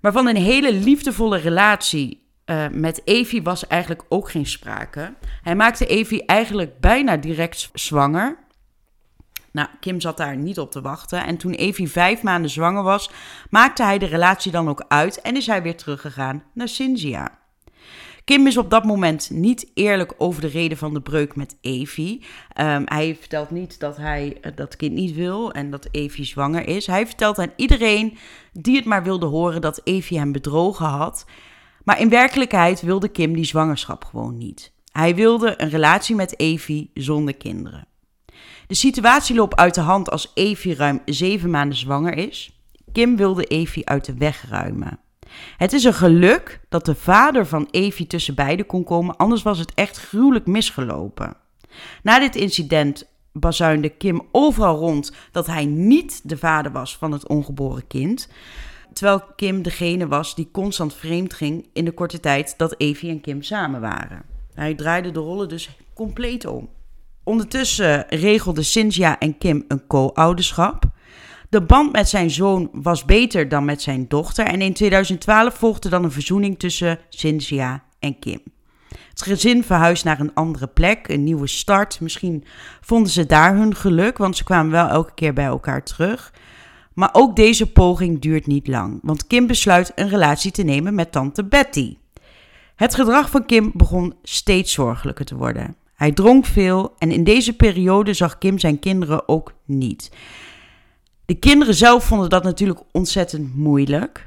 Maar 0.00 0.12
van 0.12 0.26
een 0.26 0.36
hele 0.36 0.72
liefdevolle 0.72 1.38
relatie 1.38 2.30
uh, 2.46 2.68
met 2.68 3.00
Evie 3.04 3.42
was 3.42 3.66
eigenlijk 3.66 4.04
ook 4.08 4.30
geen 4.30 4.46
sprake. 4.46 5.14
Hij 5.42 5.56
maakte 5.56 5.86
Evie 5.86 6.26
eigenlijk 6.26 6.80
bijna 6.80 7.16
direct 7.16 7.70
zwanger. 7.72 8.38
Nou, 9.52 9.68
Kim 9.80 10.00
zat 10.00 10.16
daar 10.16 10.36
niet 10.36 10.58
op 10.58 10.70
te 10.70 10.80
wachten. 10.80 11.24
En 11.24 11.36
toen 11.36 11.52
Evie 11.52 11.90
vijf 11.90 12.22
maanden 12.22 12.50
zwanger 12.50 12.82
was, 12.82 13.10
maakte 13.50 13.82
hij 13.82 13.98
de 13.98 14.06
relatie 14.06 14.52
dan 14.52 14.68
ook 14.68 14.84
uit 14.88 15.20
en 15.20 15.36
is 15.36 15.46
hij 15.46 15.62
weer 15.62 15.76
teruggegaan 15.76 16.44
naar 16.52 16.68
Cynthia. 16.68 17.38
Kim 18.26 18.46
is 18.46 18.56
op 18.56 18.70
dat 18.70 18.84
moment 18.84 19.30
niet 19.30 19.70
eerlijk 19.74 20.14
over 20.18 20.40
de 20.40 20.46
reden 20.46 20.78
van 20.78 20.94
de 20.94 21.00
breuk 21.00 21.36
met 21.36 21.56
Evie. 21.60 22.24
Um, 22.60 22.82
hij 22.84 23.16
vertelt 23.20 23.50
niet 23.50 23.80
dat 23.80 23.96
hij 23.96 24.38
eh, 24.40 24.52
dat 24.54 24.76
kind 24.76 24.92
niet 24.92 25.14
wil 25.14 25.52
en 25.52 25.70
dat 25.70 25.88
Evie 25.90 26.24
zwanger 26.24 26.68
is. 26.68 26.86
Hij 26.86 27.06
vertelt 27.06 27.38
aan 27.38 27.52
iedereen 27.56 28.16
die 28.52 28.76
het 28.76 28.84
maar 28.84 29.02
wilde 29.02 29.26
horen 29.26 29.60
dat 29.60 29.80
Evie 29.84 30.18
hem 30.18 30.32
bedrogen 30.32 30.86
had. 30.86 31.26
Maar 31.84 32.00
in 32.00 32.08
werkelijkheid 32.08 32.80
wilde 32.80 33.08
Kim 33.08 33.34
die 33.34 33.44
zwangerschap 33.44 34.04
gewoon 34.04 34.38
niet. 34.38 34.72
Hij 34.92 35.14
wilde 35.14 35.62
een 35.62 35.70
relatie 35.70 36.16
met 36.16 36.40
Evie 36.40 36.90
zonder 36.94 37.36
kinderen. 37.36 37.86
De 38.66 38.74
situatie 38.74 39.36
loopt 39.36 39.56
uit 39.56 39.74
de 39.74 39.80
hand 39.80 40.10
als 40.10 40.30
Evie 40.34 40.74
ruim 40.74 41.00
zeven 41.04 41.50
maanden 41.50 41.78
zwanger 41.78 42.16
is. 42.16 42.60
Kim 42.92 43.16
wilde 43.16 43.44
Evie 43.44 43.88
uit 43.88 44.04
de 44.04 44.14
weg 44.14 44.44
ruimen. 44.48 45.00
Het 45.56 45.72
is 45.72 45.84
een 45.84 45.94
geluk 45.94 46.60
dat 46.68 46.84
de 46.84 46.94
vader 46.94 47.46
van 47.46 47.68
Evie 47.70 48.06
tussen 48.06 48.34
beiden 48.34 48.66
kon 48.66 48.84
komen, 48.84 49.16
anders 49.16 49.42
was 49.42 49.58
het 49.58 49.74
echt 49.74 49.98
gruwelijk 49.98 50.46
misgelopen. 50.46 51.36
Na 52.02 52.18
dit 52.18 52.36
incident 52.36 53.08
bazuinde 53.32 53.88
Kim 53.88 54.22
overal 54.32 54.76
rond 54.76 55.12
dat 55.32 55.46
hij 55.46 55.64
niet 55.64 56.20
de 56.28 56.36
vader 56.36 56.72
was 56.72 56.96
van 56.96 57.12
het 57.12 57.28
ongeboren 57.28 57.86
kind. 57.86 58.28
Terwijl 58.92 59.22
Kim 59.36 59.62
degene 59.62 60.08
was 60.08 60.34
die 60.34 60.48
constant 60.52 60.94
vreemd 60.94 61.34
ging 61.34 61.68
in 61.72 61.84
de 61.84 61.92
korte 61.92 62.20
tijd 62.20 62.54
dat 62.56 62.74
Evie 62.78 63.10
en 63.10 63.20
Kim 63.20 63.42
samen 63.42 63.80
waren. 63.80 64.22
Hij 64.54 64.74
draaide 64.74 65.10
de 65.10 65.20
rollen 65.20 65.48
dus 65.48 65.70
compleet 65.94 66.46
om. 66.46 66.68
Ondertussen 67.24 68.06
regelden 68.08 68.64
Cynthia 68.64 69.18
en 69.18 69.38
Kim 69.38 69.64
een 69.68 69.86
co-ouderschap. 69.86 70.84
De 71.56 71.62
band 71.62 71.92
met 71.92 72.08
zijn 72.08 72.30
zoon 72.30 72.68
was 72.72 73.04
beter 73.04 73.48
dan 73.48 73.64
met 73.64 73.82
zijn 73.82 74.08
dochter. 74.08 74.46
En 74.46 74.62
in 74.62 74.72
2012 74.72 75.54
volgde 75.54 75.88
dan 75.88 76.04
een 76.04 76.12
verzoening 76.12 76.58
tussen 76.58 76.98
Cynthia 77.08 77.84
en 77.98 78.18
Kim. 78.18 78.40
Het 78.88 79.22
gezin 79.22 79.64
verhuisd 79.64 80.04
naar 80.04 80.20
een 80.20 80.34
andere 80.34 80.66
plek, 80.66 81.08
een 81.08 81.24
nieuwe 81.24 81.46
start. 81.46 82.00
Misschien 82.00 82.44
vonden 82.80 83.12
ze 83.12 83.26
daar 83.26 83.56
hun 83.56 83.74
geluk, 83.74 84.18
want 84.18 84.36
ze 84.36 84.44
kwamen 84.44 84.72
wel 84.72 84.88
elke 84.88 85.14
keer 85.14 85.32
bij 85.32 85.44
elkaar 85.44 85.82
terug. 85.84 86.32
Maar 86.94 87.10
ook 87.12 87.36
deze 87.36 87.72
poging 87.72 88.20
duurt 88.20 88.46
niet 88.46 88.68
lang, 88.68 88.98
want 89.02 89.26
Kim 89.26 89.46
besluit 89.46 89.92
een 89.94 90.08
relatie 90.08 90.50
te 90.50 90.62
nemen 90.62 90.94
met 90.94 91.12
tante 91.12 91.44
Betty. 91.44 91.96
Het 92.74 92.94
gedrag 92.94 93.30
van 93.30 93.46
Kim 93.46 93.70
begon 93.74 94.14
steeds 94.22 94.72
zorgelijker 94.72 95.24
te 95.24 95.36
worden. 95.36 95.76
Hij 95.94 96.12
dronk 96.12 96.46
veel 96.46 96.94
en 96.98 97.10
in 97.10 97.24
deze 97.24 97.56
periode 97.56 98.12
zag 98.12 98.38
Kim 98.38 98.58
zijn 98.58 98.78
kinderen 98.78 99.28
ook 99.28 99.52
niet. 99.64 100.10
De 101.26 101.34
kinderen 101.34 101.74
zelf 101.74 102.04
vonden 102.04 102.28
dat 102.28 102.42
natuurlijk 102.42 102.80
ontzettend 102.92 103.56
moeilijk. 103.56 104.24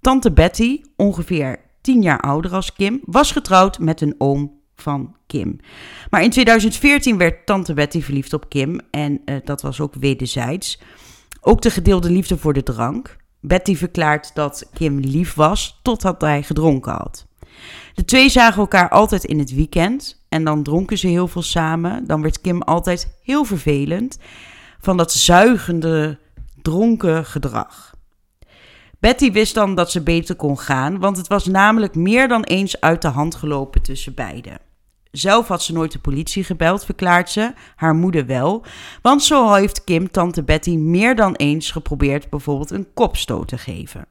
Tante 0.00 0.32
Betty, 0.32 0.82
ongeveer 0.96 1.60
10 1.80 2.02
jaar 2.02 2.20
ouder 2.20 2.54
als 2.54 2.72
Kim, 2.72 3.00
was 3.04 3.32
getrouwd 3.32 3.78
met 3.78 4.00
een 4.00 4.14
oom 4.18 4.60
van 4.74 5.16
Kim. 5.26 5.58
Maar 6.10 6.22
in 6.22 6.30
2014 6.30 7.18
werd 7.18 7.46
tante 7.46 7.74
Betty 7.74 8.02
verliefd 8.02 8.32
op 8.32 8.48
Kim 8.48 8.80
en 8.90 9.20
uh, 9.24 9.36
dat 9.44 9.62
was 9.62 9.80
ook 9.80 9.94
wederzijds. 9.94 10.80
Ook 11.40 11.60
de 11.60 11.70
gedeelde 11.70 12.10
liefde 12.10 12.38
voor 12.38 12.52
de 12.52 12.62
drank. 12.62 13.16
Betty 13.40 13.76
verklaart 13.76 14.34
dat 14.34 14.70
Kim 14.72 14.98
lief 14.98 15.34
was 15.34 15.80
totdat 15.82 16.20
hij 16.20 16.42
gedronken 16.42 16.92
had. 16.92 17.26
De 17.94 18.04
twee 18.04 18.28
zagen 18.28 18.60
elkaar 18.60 18.88
altijd 18.88 19.24
in 19.24 19.38
het 19.38 19.54
weekend 19.54 20.24
en 20.28 20.44
dan 20.44 20.62
dronken 20.62 20.98
ze 20.98 21.06
heel 21.06 21.28
veel 21.28 21.42
samen. 21.42 22.06
Dan 22.06 22.22
werd 22.22 22.40
Kim 22.40 22.62
altijd 22.62 23.18
heel 23.22 23.44
vervelend 23.44 24.18
van 24.80 24.96
dat 24.96 25.12
zuigende, 25.12 26.18
dronken 26.62 27.24
gedrag. 27.24 27.96
Betty 29.00 29.32
wist 29.32 29.54
dan 29.54 29.74
dat 29.74 29.90
ze 29.90 30.02
beter 30.02 30.36
kon 30.36 30.58
gaan, 30.58 30.98
want 30.98 31.16
het 31.16 31.26
was 31.26 31.46
namelijk 31.46 31.94
meer 31.94 32.28
dan 32.28 32.42
eens 32.42 32.80
uit 32.80 33.02
de 33.02 33.08
hand 33.08 33.34
gelopen 33.34 33.82
tussen 33.82 34.14
beiden. 34.14 34.58
Zelf 35.10 35.48
had 35.48 35.62
ze 35.62 35.72
nooit 35.72 35.92
de 35.92 35.98
politie 35.98 36.44
gebeld, 36.44 36.84
verklaart 36.84 37.30
ze, 37.30 37.52
haar 37.76 37.94
moeder 37.94 38.26
wel, 38.26 38.64
want 39.02 39.22
zo 39.22 39.52
heeft 39.52 39.84
Kim 39.84 40.10
tante 40.10 40.42
Betty 40.42 40.76
meer 40.76 41.16
dan 41.16 41.34
eens 41.34 41.70
geprobeerd 41.70 42.30
bijvoorbeeld 42.30 42.70
een 42.70 42.92
kopstoot 42.94 43.48
te 43.48 43.58
geven. 43.58 44.06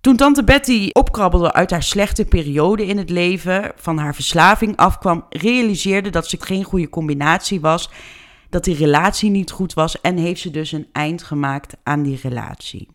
Toen 0.00 0.16
tante 0.16 0.44
Betty 0.44 0.90
opkrabbelde 0.92 1.52
uit 1.52 1.70
haar 1.70 1.82
slechte 1.82 2.24
periode 2.24 2.86
in 2.86 2.98
het 2.98 3.10
leven, 3.10 3.72
van 3.76 3.98
haar 3.98 4.14
verslaving 4.14 4.76
afkwam, 4.76 5.24
realiseerde 5.28 6.10
dat 6.10 6.28
ze 6.28 6.36
geen 6.40 6.64
goede 6.64 6.88
combinatie 6.88 7.60
was 7.60 7.90
dat 8.48 8.64
die 8.64 8.76
relatie 8.76 9.30
niet 9.30 9.50
goed 9.50 9.74
was 9.74 10.00
en 10.00 10.16
heeft 10.16 10.40
ze 10.40 10.50
dus 10.50 10.72
een 10.72 10.88
eind 10.92 11.22
gemaakt 11.22 11.76
aan 11.82 12.02
die 12.02 12.18
relatie. 12.22 12.88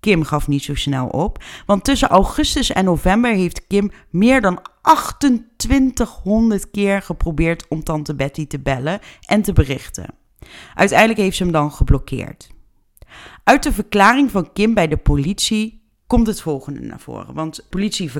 Kim 0.00 0.22
gaf 0.22 0.48
niet 0.48 0.62
zo 0.62 0.74
snel 0.74 1.06
op, 1.06 1.44
want 1.66 1.84
tussen 1.84 2.08
augustus 2.08 2.72
en 2.72 2.84
november 2.84 3.32
heeft 3.32 3.66
Kim 3.66 3.90
meer 4.10 4.40
dan 4.40 4.62
2800 5.56 6.70
keer 6.70 7.02
geprobeerd 7.02 7.68
om 7.68 7.84
tante 7.84 8.14
Betty 8.14 8.46
te 8.46 8.58
bellen 8.58 9.00
en 9.26 9.42
te 9.42 9.52
berichten. 9.52 10.14
Uiteindelijk 10.74 11.18
heeft 11.18 11.36
ze 11.36 11.42
hem 11.42 11.52
dan 11.52 11.72
geblokkeerd. 11.72 12.50
Uit 13.44 13.62
de 13.62 13.72
verklaring 13.72 14.30
van 14.30 14.52
Kim 14.52 14.74
bij 14.74 14.88
de 14.88 14.96
politie 14.96 15.82
komt 16.06 16.26
het 16.26 16.40
volgende 16.40 16.80
naar 16.80 17.00
voren. 17.00 17.34
Want 17.34 17.56
de 17.56 17.64
politie 17.70 18.10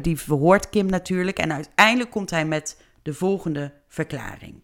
die 0.00 0.18
verhoort 0.18 0.70
Kim 0.70 0.86
natuurlijk 0.86 1.38
en 1.38 1.52
uiteindelijk 1.52 2.10
komt 2.10 2.30
hij 2.30 2.46
met 2.46 2.82
de 3.02 3.14
volgende 3.14 3.72
verklaring. 3.88 4.63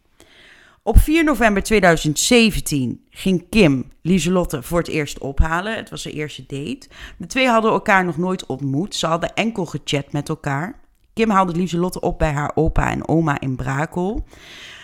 Op 0.91 0.99
4 0.99 1.25
november 1.25 1.63
2017 1.63 3.05
ging 3.11 3.47
Kim 3.49 3.93
Lieselotte 4.03 4.63
voor 4.63 4.79
het 4.79 4.89
eerst 4.89 5.19
ophalen. 5.19 5.77
Het 5.77 5.91
was 5.91 6.03
zijn 6.03 6.15
eerste 6.15 6.45
date. 6.47 6.89
De 7.19 7.27
twee 7.27 7.47
hadden 7.47 7.71
elkaar 7.71 8.05
nog 8.05 8.17
nooit 8.17 8.47
ontmoet. 8.47 8.95
Ze 8.95 9.07
hadden 9.07 9.35
enkel 9.35 9.67
gechat 9.67 10.13
met 10.13 10.29
elkaar. 10.29 10.81
Kim 11.15 11.31
haalde 11.31 11.53
Lieselotte 11.53 12.01
op 12.01 12.19
bij 12.19 12.33
haar 12.33 12.53
opa 12.55 12.91
en 12.91 13.09
oma 13.09 13.41
in 13.41 13.57
Brakel. 13.57 14.27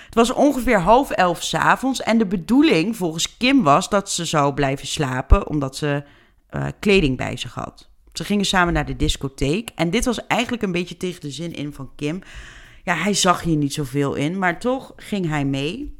Het 0.04 0.14
was 0.14 0.32
ongeveer 0.32 0.80
half 0.80 1.10
elf 1.10 1.42
s'avonds 1.42 2.02
en 2.02 2.18
de 2.18 2.26
bedoeling 2.26 2.96
volgens 2.96 3.36
Kim 3.36 3.62
was 3.62 3.88
dat 3.88 4.10
ze 4.10 4.24
zou 4.24 4.54
blijven 4.54 4.86
slapen 4.86 5.48
omdat 5.48 5.76
ze 5.76 6.02
uh, 6.50 6.66
kleding 6.80 7.16
bij 7.16 7.36
zich 7.36 7.54
had. 7.54 7.88
Ze 8.12 8.24
gingen 8.24 8.46
samen 8.46 8.72
naar 8.72 8.86
de 8.86 8.96
discotheek 8.96 9.70
en 9.74 9.90
dit 9.90 10.04
was 10.04 10.26
eigenlijk 10.26 10.62
een 10.62 10.72
beetje 10.72 10.96
tegen 10.96 11.20
de 11.20 11.30
zin 11.30 11.52
in 11.52 11.72
van 11.72 11.90
Kim. 11.96 12.22
Ja, 12.86 12.94
hij 12.94 13.14
zag 13.14 13.42
hier 13.42 13.56
niet 13.56 13.72
zoveel 13.72 14.14
in, 14.14 14.38
maar 14.38 14.60
toch 14.60 14.92
ging 14.96 15.28
hij 15.28 15.44
mee. 15.44 15.98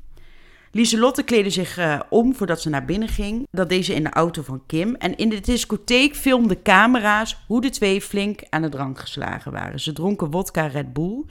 Lieselotte 0.71 1.23
kleedde 1.23 1.51
zich 1.51 1.79
uh, 1.79 2.01
om 2.11 2.35
voordat 2.35 2.61
ze 2.61 2.69
naar 2.69 2.85
binnen 2.85 3.09
ging. 3.09 3.47
Dat 3.51 3.69
deed 3.69 3.85
ze 3.85 3.95
in 3.95 4.03
de 4.03 4.11
auto 4.11 4.43
van 4.43 4.63
Kim. 4.67 4.95
En 4.95 5.17
in 5.17 5.29
de 5.29 5.41
discotheek 5.41 6.17
filmden 6.17 6.63
camera's 6.63 7.45
hoe 7.47 7.61
de 7.61 7.71
twee 7.71 8.01
flink 8.01 8.43
aan 8.51 8.63
de 8.63 8.69
drank 8.69 8.99
geslagen 8.99 9.53
waren. 9.53 9.81
Ze 9.81 9.93
dronken 9.93 10.31
wodka 10.31 10.67
Red 10.67 10.93
Bull. 10.93 11.25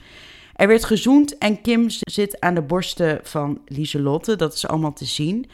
Er 0.54 0.68
werd 0.68 0.84
gezoend 0.84 1.38
en 1.38 1.60
Kim 1.60 1.86
zit 1.88 2.40
aan 2.40 2.54
de 2.54 2.62
borsten 2.62 3.20
van 3.22 3.60
Lieselotte. 3.66 4.36
Dat 4.36 4.54
is 4.54 4.66
allemaal 4.66 4.92
te 4.92 5.04
zien. 5.04 5.50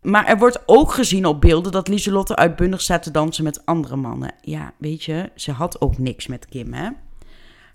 Maar 0.00 0.26
er 0.26 0.38
wordt 0.38 0.62
ook 0.66 0.92
gezien 0.92 1.26
op 1.26 1.40
beelden 1.40 1.72
dat 1.72 1.88
Lieselotte 1.88 2.36
uitbundig 2.36 2.80
staat 2.80 3.02
te 3.02 3.10
dansen 3.10 3.44
met 3.44 3.66
andere 3.66 3.96
mannen. 3.96 4.34
Ja, 4.40 4.72
weet 4.78 5.04
je, 5.04 5.30
ze 5.34 5.52
had 5.52 5.80
ook 5.80 5.98
niks 5.98 6.26
met 6.26 6.46
Kim, 6.46 6.72
hè? 6.72 6.88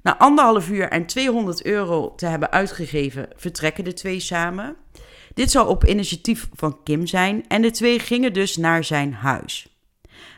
Na 0.08 0.18
anderhalf 0.18 0.70
uur 0.70 0.90
en 0.90 1.06
200 1.06 1.66
euro 1.66 2.16
te 2.16 2.26
hebben 2.26 2.52
uitgegeven, 2.52 3.28
vertrekken 3.36 3.84
de 3.84 3.94
twee 3.94 4.20
samen. 4.20 4.76
Dit 5.34 5.52
zou 5.52 5.68
op 5.68 5.86
initiatief 5.86 6.50
van 6.54 6.84
Kim 6.84 7.08
zijn 7.08 7.48
en 7.48 7.62
de 7.62 7.72
twee 7.72 8.00
gingen 8.00 8.34
dus 8.34 8.58
naar 8.58 8.84
zijn 8.84 9.14
huis. 9.14 9.78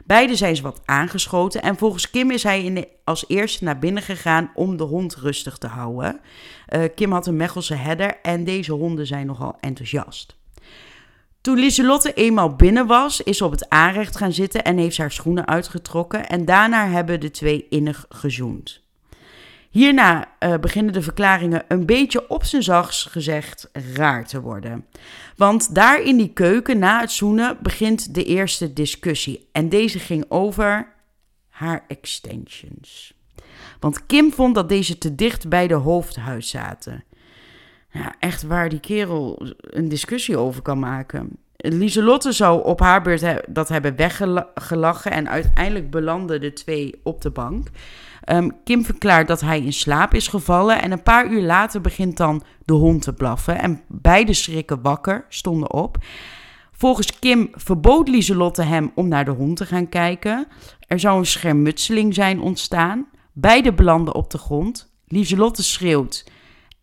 Beiden 0.05 0.37
zijn 0.37 0.61
wat 0.61 0.81
aangeschoten 0.85 1.61
en 1.61 1.77
volgens 1.77 2.09
Kim 2.09 2.31
is 2.31 2.43
hij 2.43 2.87
als 3.03 3.25
eerste 3.27 3.63
naar 3.63 3.79
binnen 3.79 4.03
gegaan 4.03 4.51
om 4.55 4.77
de 4.77 4.83
hond 4.83 5.15
rustig 5.15 5.57
te 5.57 5.67
houden. 5.67 6.19
Uh, 6.69 6.83
Kim 6.95 7.11
had 7.11 7.27
een 7.27 7.37
Mechelse 7.37 7.75
herder 7.75 8.17
en 8.21 8.43
deze 8.43 8.73
honden 8.73 9.07
zijn 9.07 9.25
nogal 9.25 9.57
enthousiast. 9.59 10.35
Toen 11.41 11.59
Lieselotte 11.59 12.13
eenmaal 12.13 12.55
binnen 12.55 12.87
was, 12.87 13.21
is 13.21 13.37
ze 13.37 13.45
op 13.45 13.51
het 13.51 13.69
aanrecht 13.69 14.17
gaan 14.17 14.33
zitten 14.33 14.63
en 14.63 14.77
heeft 14.77 14.97
haar 14.97 15.11
schoenen 15.11 15.47
uitgetrokken 15.47 16.29
en 16.29 16.45
daarna 16.45 16.87
hebben 16.87 17.19
de 17.19 17.31
twee 17.31 17.65
innig 17.69 18.05
gezoend. 18.09 18.87
Hierna 19.69 20.27
uh, 20.39 20.57
beginnen 20.57 20.93
de 20.93 21.01
verklaringen 21.01 21.63
een 21.67 21.85
beetje 21.85 22.29
op 22.29 22.43
zijn 22.43 22.63
zachts 22.63 23.03
gezegd 23.03 23.69
raar 23.93 24.27
te 24.27 24.41
worden. 24.41 24.85
Want 25.35 25.75
daar 25.75 26.01
in 26.01 26.17
die 26.17 26.33
keuken 26.33 26.79
na 26.79 26.99
het 26.99 27.11
zoenen 27.11 27.57
begint 27.61 28.13
de 28.13 28.23
eerste 28.23 28.73
discussie. 28.73 29.49
En 29.51 29.69
deze 29.69 29.99
ging 29.99 30.25
over 30.29 30.93
haar 31.49 31.83
extensions. 31.87 33.13
Want 33.79 34.05
Kim 34.05 34.31
vond 34.31 34.55
dat 34.55 34.69
deze 34.69 34.97
te 34.97 35.15
dicht 35.15 35.49
bij 35.49 35.67
de 35.67 35.73
hoofdhuis 35.73 36.49
zaten. 36.49 37.03
Ja, 37.91 38.15
echt 38.19 38.43
waar 38.43 38.69
die 38.69 38.79
kerel 38.79 39.53
een 39.59 39.89
discussie 39.89 40.37
over 40.37 40.61
kan 40.61 40.79
maken. 40.79 41.37
Lieselotte 41.61 42.31
zou 42.31 42.63
op 42.63 42.79
haar 42.79 43.01
beurt 43.01 43.41
dat 43.47 43.69
hebben 43.69 43.95
weggelachen 43.95 45.11
en 45.11 45.29
uiteindelijk 45.29 45.91
belanden 45.91 46.41
de 46.41 46.53
twee 46.53 46.99
op 47.03 47.21
de 47.21 47.29
bank. 47.29 47.67
Ehm, 48.23 48.49
Kim 48.63 48.85
verklaart 48.85 49.27
dat 49.27 49.41
hij 49.41 49.61
in 49.61 49.73
slaap 49.73 50.13
is 50.13 50.27
gevallen 50.27 50.81
en 50.81 50.91
een 50.91 51.03
paar 51.03 51.27
uur 51.27 51.41
later 51.41 51.81
begint 51.81 52.17
dan 52.17 52.43
de 52.65 52.73
hond 52.73 53.01
te 53.01 53.13
blaffen. 53.13 53.59
En 53.59 53.81
beide 53.87 54.33
schrikken 54.33 54.81
wakker, 54.81 55.25
stonden 55.29 55.71
op. 55.71 55.97
Volgens 56.71 57.19
Kim 57.19 57.49
verbood 57.51 58.07
Lieselotte 58.07 58.61
hem 58.61 58.91
om 58.95 59.07
naar 59.07 59.25
de 59.25 59.31
hond 59.31 59.57
te 59.57 59.65
gaan 59.65 59.89
kijken. 59.89 60.47
Er 60.87 60.99
zou 60.99 61.19
een 61.19 61.25
schermutseling 61.25 62.13
zijn 62.13 62.41
ontstaan. 62.41 63.07
Beide 63.33 63.73
belanden 63.73 64.15
op 64.15 64.31
de 64.31 64.37
grond. 64.37 64.93
Lieselotte 65.07 65.63
schreeuwt. 65.63 66.31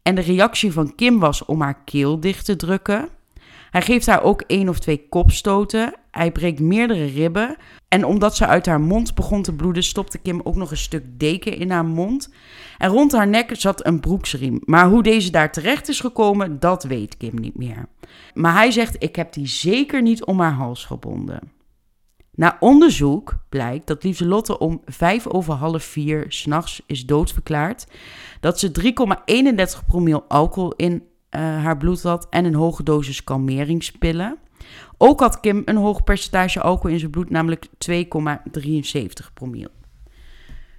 En 0.02 0.14
de 0.14 0.21
reactie 0.21 0.73
van 0.73 0.95
Kim 0.95 1.18
was 1.18 1.45
om 1.45 1.61
haar 1.61 1.85
keel 1.85 2.21
dicht 2.21 2.45
te 2.45 2.56
drukken. 2.56 3.09
Hij 3.76 3.85
geeft 3.85 4.06
haar 4.06 4.23
ook 4.23 4.42
één 4.47 4.68
of 4.68 4.78
twee 4.78 5.09
kopstoten. 5.09 5.95
Hij 6.11 6.33
breekt 6.33 6.61
meerdere 6.61 7.04
ribben. 7.04 7.56
En 7.88 8.04
omdat 8.04 8.37
ze 8.37 8.47
uit 8.47 8.66
haar 8.66 8.80
mond 8.80 9.14
begon 9.14 9.42
te 9.42 9.54
bloeden, 9.54 9.83
stopte 9.83 10.18
Kim 10.18 10.40
ook 10.45 10.56
nog 10.56 10.71
een 10.71 10.76
stuk 10.76 11.04
deken 11.18 11.56
in 11.56 11.71
haar 11.71 11.85
mond. 11.85 12.33
En 12.78 12.90
rond 12.90 13.12
haar 13.12 13.28
nek 13.28 13.50
zat 13.56 13.87
een 13.87 14.00
broeksriem. 14.00 14.61
Maar 14.64 14.88
hoe 14.88 15.02
deze 15.02 15.30
daar 15.30 15.52
terecht 15.52 15.88
is 15.88 16.00
gekomen, 16.00 16.61
dat 16.61 16.85
weet 16.85 17.16
Kim 17.16 17.35
niet 17.35 17.59
meer. 17.59 17.88
Maar 18.35 18.52
hij 18.52 18.71
zegt: 18.71 18.97
Ik 19.02 19.16
heb 19.16 19.33
die 19.33 19.47
zeker 19.47 20.02
niet 20.02 20.25
om 20.25 20.40
haar 20.40 20.52
hals 20.52 20.85
gebonden. 20.85 21.40
Na 22.30 22.56
onderzoek 22.61 23.37
blijkt 23.49 23.87
dat 23.87 24.04
Lieselotte 24.04 24.59
om 24.59 24.80
vijf 24.85 25.26
over 25.26 25.54
half 25.54 25.85
vier 25.85 26.25
s'nachts 26.28 26.83
is 26.87 27.06
doodverklaard. 27.06 27.87
Dat 28.40 28.59
ze 28.59 28.95
3,31 29.80 29.87
promil 29.87 30.25
alcohol 30.28 30.73
in 30.73 31.02
haar 31.38 31.76
bloed 31.76 32.02
had 32.02 32.26
en 32.30 32.44
een 32.44 32.54
hoge 32.54 32.82
dosis 32.82 33.24
kalmeringspillen. 33.24 34.38
Ook 34.98 35.20
had 35.20 35.40
Kim 35.40 35.62
een 35.64 35.76
hoog 35.76 36.04
percentage 36.04 36.60
alcohol 36.60 36.90
in 36.90 36.98
zijn 36.98 37.10
bloed, 37.10 37.30
namelijk 37.30 37.66
2,73 37.90 39.32
promil. 39.34 39.68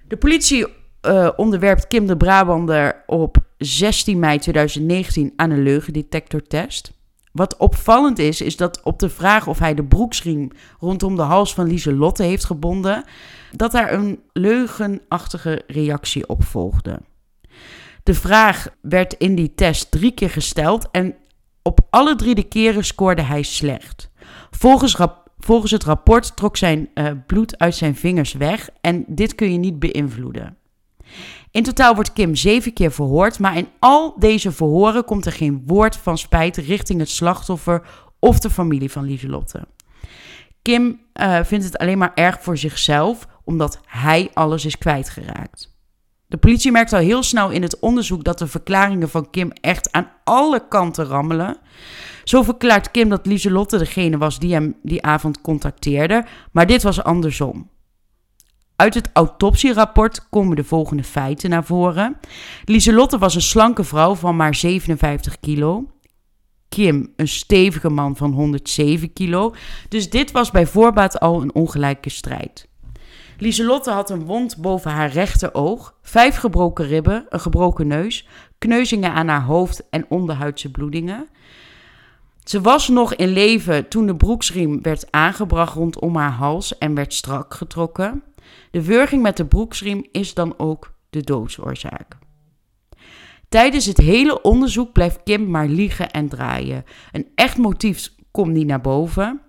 De 0.08 0.16
politie 0.16 0.66
uh, 1.02 1.28
onderwerpt 1.36 1.86
Kim 1.86 2.06
de 2.06 2.16
Brabander 2.16 3.02
op 3.06 3.36
16 3.58 4.18
mei 4.18 4.38
2019 4.38 5.32
aan 5.36 5.50
een 5.50 5.62
leugendetectortest. 5.62 6.92
Wat 7.32 7.56
opvallend 7.56 8.18
is, 8.18 8.40
is 8.40 8.56
dat 8.56 8.82
op 8.82 8.98
de 8.98 9.08
vraag 9.08 9.46
of 9.46 9.58
hij 9.58 9.74
de 9.74 9.84
broeksriem 9.84 10.50
rondom 10.78 11.16
de 11.16 11.22
hals 11.22 11.54
van 11.54 11.66
Lieselotte 11.66 12.22
heeft 12.22 12.44
gebonden, 12.44 13.04
dat 13.52 13.72
daar 13.72 13.92
een 13.92 14.20
leugenachtige 14.32 15.62
reactie 15.66 16.28
op 16.28 16.44
volgde. 16.44 17.00
De 18.08 18.14
vraag 18.14 18.68
werd 18.80 19.12
in 19.12 19.34
die 19.34 19.54
test 19.54 19.90
drie 19.90 20.12
keer 20.12 20.30
gesteld 20.30 20.88
en 20.90 21.14
op 21.62 21.80
alle 21.90 22.16
drie 22.16 22.34
de 22.34 22.42
keren 22.42 22.84
scoorde 22.84 23.22
hij 23.22 23.42
slecht. 23.42 24.10
Volgens, 24.50 24.96
volgens 25.38 25.70
het 25.70 25.84
rapport 25.84 26.36
trok 26.36 26.56
zijn 26.56 26.88
uh, 26.94 27.10
bloed 27.26 27.58
uit 27.58 27.74
zijn 27.74 27.96
vingers 27.96 28.32
weg 28.32 28.68
en 28.80 29.04
dit 29.06 29.34
kun 29.34 29.52
je 29.52 29.58
niet 29.58 29.78
beïnvloeden. 29.78 30.56
In 31.50 31.62
totaal 31.62 31.94
wordt 31.94 32.12
Kim 32.12 32.34
zeven 32.34 32.72
keer 32.72 32.92
verhoord, 32.92 33.38
maar 33.38 33.56
in 33.56 33.68
al 33.78 34.18
deze 34.18 34.52
verhoren 34.52 35.04
komt 35.04 35.26
er 35.26 35.32
geen 35.32 35.62
woord 35.66 35.96
van 35.96 36.18
spijt 36.18 36.56
richting 36.56 37.00
het 37.00 37.10
slachtoffer 37.10 37.82
of 38.18 38.38
de 38.38 38.50
familie 38.50 38.90
van 38.90 39.04
Lieselotte. 39.04 39.66
Kim 40.62 41.00
uh, 41.14 41.40
vindt 41.42 41.64
het 41.64 41.78
alleen 41.78 41.98
maar 41.98 42.12
erg 42.14 42.42
voor 42.42 42.56
zichzelf, 42.56 43.26
omdat 43.44 43.80
hij 43.86 44.30
alles 44.34 44.64
is 44.64 44.78
kwijtgeraakt. 44.78 45.76
De 46.28 46.36
politie 46.36 46.72
merkt 46.72 46.92
al 46.92 46.98
heel 46.98 47.22
snel 47.22 47.50
in 47.50 47.62
het 47.62 47.78
onderzoek 47.78 48.24
dat 48.24 48.38
de 48.38 48.46
verklaringen 48.46 49.08
van 49.08 49.30
Kim 49.30 49.50
echt 49.50 49.92
aan 49.92 50.10
alle 50.24 50.68
kanten 50.68 51.04
rammelen. 51.04 51.56
Zo 52.24 52.42
verklaart 52.42 52.90
Kim 52.90 53.08
dat 53.08 53.26
Lieselotte 53.26 53.78
degene 53.78 54.18
was 54.18 54.38
die 54.38 54.52
hem 54.52 54.76
die 54.82 55.02
avond 55.02 55.40
contacteerde, 55.40 56.24
maar 56.52 56.66
dit 56.66 56.82
was 56.82 57.02
andersom. 57.02 57.70
Uit 58.76 58.94
het 58.94 59.10
autopsierapport 59.12 60.28
komen 60.28 60.56
de 60.56 60.64
volgende 60.64 61.04
feiten 61.04 61.50
naar 61.50 61.64
voren. 61.64 62.18
Lieselotte 62.64 63.18
was 63.18 63.34
een 63.34 63.42
slanke 63.42 63.84
vrouw 63.84 64.14
van 64.14 64.36
maar 64.36 64.54
57 64.54 65.40
kilo. 65.40 65.90
Kim 66.68 67.12
een 67.16 67.28
stevige 67.28 67.90
man 67.90 68.16
van 68.16 68.32
107 68.32 69.12
kilo. 69.12 69.54
Dus 69.88 70.10
dit 70.10 70.30
was 70.30 70.50
bij 70.50 70.66
voorbaat 70.66 71.20
al 71.20 71.42
een 71.42 71.54
ongelijke 71.54 72.10
strijd. 72.10 72.67
Lieselotte 73.40 73.90
had 73.90 74.10
een 74.10 74.24
wond 74.24 74.56
boven 74.56 74.90
haar 74.90 75.10
rechteroog, 75.10 75.94
vijf 76.02 76.36
gebroken 76.36 76.86
ribben, 76.86 77.26
een 77.28 77.40
gebroken 77.40 77.86
neus, 77.86 78.28
kneuzingen 78.58 79.12
aan 79.12 79.28
haar 79.28 79.42
hoofd 79.42 79.88
en 79.90 80.06
onderhuidse 80.08 80.70
bloedingen. 80.70 81.28
Ze 82.44 82.60
was 82.60 82.88
nog 82.88 83.14
in 83.14 83.28
leven 83.28 83.88
toen 83.88 84.06
de 84.06 84.16
broeksriem 84.16 84.82
werd 84.82 85.10
aangebracht 85.10 85.74
rondom 85.74 86.16
haar 86.16 86.30
hals 86.30 86.78
en 86.78 86.94
werd 86.94 87.14
strak 87.14 87.54
getrokken. 87.54 88.22
De 88.70 88.84
wurging 88.84 89.22
met 89.22 89.36
de 89.36 89.46
broeksriem 89.46 90.06
is 90.12 90.34
dan 90.34 90.54
ook 90.56 90.92
de 91.10 91.22
doodsoorzaak. 91.22 92.18
Tijdens 93.48 93.86
het 93.86 93.98
hele 93.98 94.42
onderzoek 94.42 94.92
blijft 94.92 95.22
Kim 95.22 95.50
maar 95.50 95.68
liegen 95.68 96.10
en 96.10 96.28
draaien. 96.28 96.84
Een 97.12 97.28
echt 97.34 97.56
motief 97.56 98.12
komt 98.30 98.52
niet 98.52 98.66
naar 98.66 98.80
boven. 98.80 99.40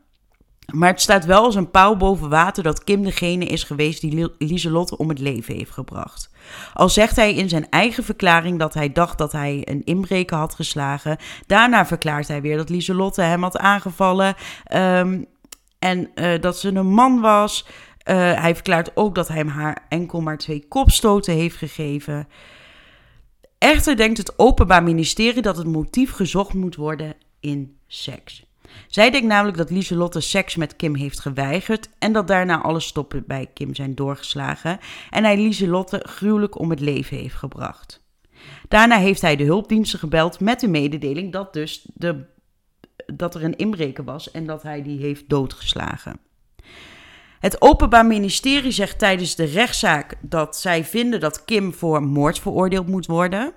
Maar 0.71 0.89
het 0.89 1.01
staat 1.01 1.25
wel 1.25 1.43
als 1.43 1.55
een 1.55 1.71
paal 1.71 1.97
boven 1.97 2.29
water 2.29 2.63
dat 2.63 2.83
Kim 2.83 3.03
degene 3.03 3.45
is 3.45 3.63
geweest 3.63 4.01
die 4.01 4.31
Lieselotte 4.37 4.97
om 4.97 5.09
het 5.09 5.19
leven 5.19 5.55
heeft 5.55 5.71
gebracht. 5.71 6.29
Al 6.73 6.89
zegt 6.89 7.15
hij 7.15 7.33
in 7.33 7.49
zijn 7.49 7.69
eigen 7.69 8.03
verklaring 8.03 8.59
dat 8.59 8.73
hij 8.73 8.91
dacht 8.91 9.17
dat 9.17 9.31
hij 9.31 9.61
een 9.63 9.83
inbreker 9.83 10.37
had 10.37 10.55
geslagen. 10.55 11.17
Daarna 11.47 11.85
verklaart 11.85 12.27
hij 12.27 12.41
weer 12.41 12.57
dat 12.57 12.69
Lieselotte 12.69 13.21
hem 13.21 13.43
had 13.43 13.57
aangevallen 13.57 14.35
um, 14.73 15.25
en 15.79 16.09
uh, 16.15 16.41
dat 16.41 16.57
ze 16.57 16.67
een 16.67 16.87
man 16.93 17.19
was. 17.19 17.65
Uh, 18.09 18.15
hij 18.41 18.53
verklaart 18.53 18.91
ook 18.97 19.15
dat 19.15 19.27
hij 19.27 19.37
hem 19.37 19.47
haar 19.47 19.85
enkel 19.89 20.21
maar 20.21 20.37
twee 20.37 20.67
kopstoten 20.67 21.33
heeft 21.33 21.57
gegeven. 21.57 22.27
Echter 23.57 23.97
denkt 23.97 24.17
het 24.17 24.39
Openbaar 24.39 24.83
Ministerie 24.83 25.41
dat 25.41 25.57
het 25.57 25.67
motief 25.67 26.11
gezocht 26.11 26.53
moet 26.53 26.75
worden 26.75 27.15
in 27.39 27.77
seks. 27.87 28.48
Zij 28.87 29.09
denkt 29.09 29.27
namelijk 29.27 29.57
dat 29.57 29.69
Lieselotte 29.69 30.19
seks 30.19 30.55
met 30.55 30.75
Kim 30.75 30.95
heeft 30.95 31.19
geweigerd 31.19 31.89
en 31.99 32.13
dat 32.13 32.27
daarna 32.27 32.61
alle 32.61 32.79
stoppen 32.79 33.23
bij 33.27 33.49
Kim 33.53 33.75
zijn 33.75 33.95
doorgeslagen 33.95 34.79
en 35.09 35.23
hij 35.23 35.37
Lieselotte 35.37 35.99
gruwelijk 36.03 36.59
om 36.59 36.69
het 36.69 36.79
leven 36.79 37.17
heeft 37.17 37.35
gebracht. 37.35 38.01
Daarna 38.67 38.97
heeft 38.97 39.21
hij 39.21 39.35
de 39.35 39.43
hulpdiensten 39.43 39.99
gebeld 39.99 40.39
met 40.39 40.59
de 40.59 40.67
mededeling 40.67 41.31
dat, 41.31 41.53
dus 41.53 41.87
de, 41.93 42.25
dat 43.13 43.35
er 43.35 43.43
een 43.43 43.57
inbreker 43.57 44.03
was 44.03 44.31
en 44.31 44.45
dat 44.45 44.63
hij 44.63 44.81
die 44.81 44.99
heeft 44.99 45.29
doodgeslagen. 45.29 46.19
Het 47.39 47.61
Openbaar 47.61 48.05
Ministerie 48.05 48.71
zegt 48.71 48.99
tijdens 48.99 49.35
de 49.35 49.43
rechtszaak 49.43 50.15
dat 50.21 50.57
zij 50.57 50.85
vinden 50.85 51.19
dat 51.19 51.45
Kim 51.45 51.73
voor 51.73 52.03
moord 52.03 52.39
veroordeeld 52.39 52.87
moet 52.87 53.05
worden. 53.05 53.53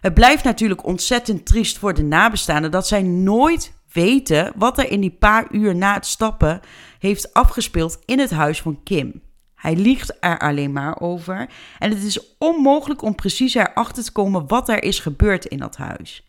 Het 0.00 0.14
blijft 0.14 0.44
natuurlijk 0.44 0.86
ontzettend 0.86 1.46
triest 1.46 1.78
voor 1.78 1.94
de 1.94 2.02
nabestaanden 2.02 2.70
dat 2.70 2.86
zij 2.86 3.02
nooit 3.02 3.72
weten 3.92 4.52
wat 4.56 4.78
er 4.78 4.90
in 4.90 5.00
die 5.00 5.16
paar 5.18 5.46
uur 5.50 5.74
na 5.74 5.94
het 5.94 6.06
stappen 6.06 6.60
heeft 6.98 7.34
afgespeeld 7.34 7.98
in 8.04 8.18
het 8.18 8.30
huis 8.30 8.62
van 8.62 8.82
Kim. 8.82 9.22
Hij 9.54 9.76
liegt 9.76 10.16
er 10.20 10.38
alleen 10.38 10.72
maar 10.72 11.00
over 11.00 11.48
en 11.78 11.90
het 11.90 12.02
is 12.02 12.36
onmogelijk 12.38 13.02
om 13.02 13.14
precies 13.14 13.54
erachter 13.54 14.04
te 14.04 14.12
komen 14.12 14.46
wat 14.46 14.68
er 14.68 14.82
is 14.82 14.98
gebeurd 14.98 15.44
in 15.44 15.58
dat 15.58 15.76
huis. 15.76 16.26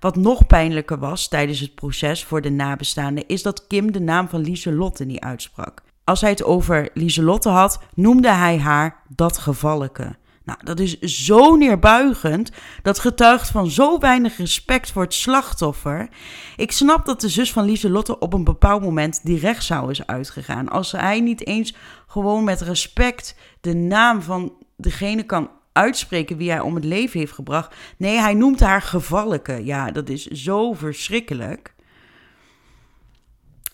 Wat 0.00 0.16
nog 0.16 0.46
pijnlijker 0.46 0.98
was 0.98 1.28
tijdens 1.28 1.60
het 1.60 1.74
proces 1.74 2.24
voor 2.24 2.40
de 2.40 2.50
nabestaanden 2.50 3.26
is 3.26 3.42
dat 3.42 3.66
Kim 3.66 3.92
de 3.92 4.00
naam 4.00 4.28
van 4.28 4.40
Lieselotte 4.40 5.04
niet 5.04 5.20
uitsprak. 5.20 5.82
Als 6.04 6.20
hij 6.20 6.30
het 6.30 6.44
over 6.44 6.88
Lieselotte 6.94 7.48
had, 7.48 7.82
noemde 7.94 8.32
hij 8.32 8.58
haar 8.58 9.02
dat 9.08 9.38
gevalleke. 9.38 10.16
Nou, 10.48 10.60
dat 10.64 10.80
is 10.80 10.98
zo 11.00 11.56
neerbuigend. 11.56 12.50
Dat 12.82 12.98
getuigt 12.98 13.50
van 13.50 13.70
zo 13.70 13.98
weinig 13.98 14.36
respect 14.36 14.90
voor 14.90 15.02
het 15.02 15.14
slachtoffer. 15.14 16.08
Ik 16.56 16.72
snap 16.72 17.06
dat 17.06 17.20
de 17.20 17.28
zus 17.28 17.52
van 17.52 17.64
Lieselotte 17.64 18.18
op 18.18 18.32
een 18.32 18.44
bepaald 18.44 18.82
moment 18.82 19.20
die 19.24 19.38
rechtszaal 19.38 19.90
is 19.90 20.06
uitgegaan. 20.06 20.68
Als 20.68 20.92
hij 20.92 21.20
niet 21.20 21.46
eens 21.46 21.74
gewoon 22.06 22.44
met 22.44 22.60
respect 22.60 23.34
de 23.60 23.74
naam 23.74 24.22
van 24.22 24.52
degene 24.76 25.22
kan 25.22 25.50
uitspreken 25.72 26.36
wie 26.36 26.50
hij 26.50 26.60
om 26.60 26.74
het 26.74 26.84
leven 26.84 27.20
heeft 27.20 27.32
gebracht. 27.32 27.74
Nee, 27.96 28.18
hij 28.18 28.34
noemt 28.34 28.60
haar 28.60 28.82
gevalleke. 28.82 29.64
Ja, 29.64 29.90
dat 29.90 30.08
is 30.08 30.26
zo 30.26 30.72
verschrikkelijk. 30.72 31.74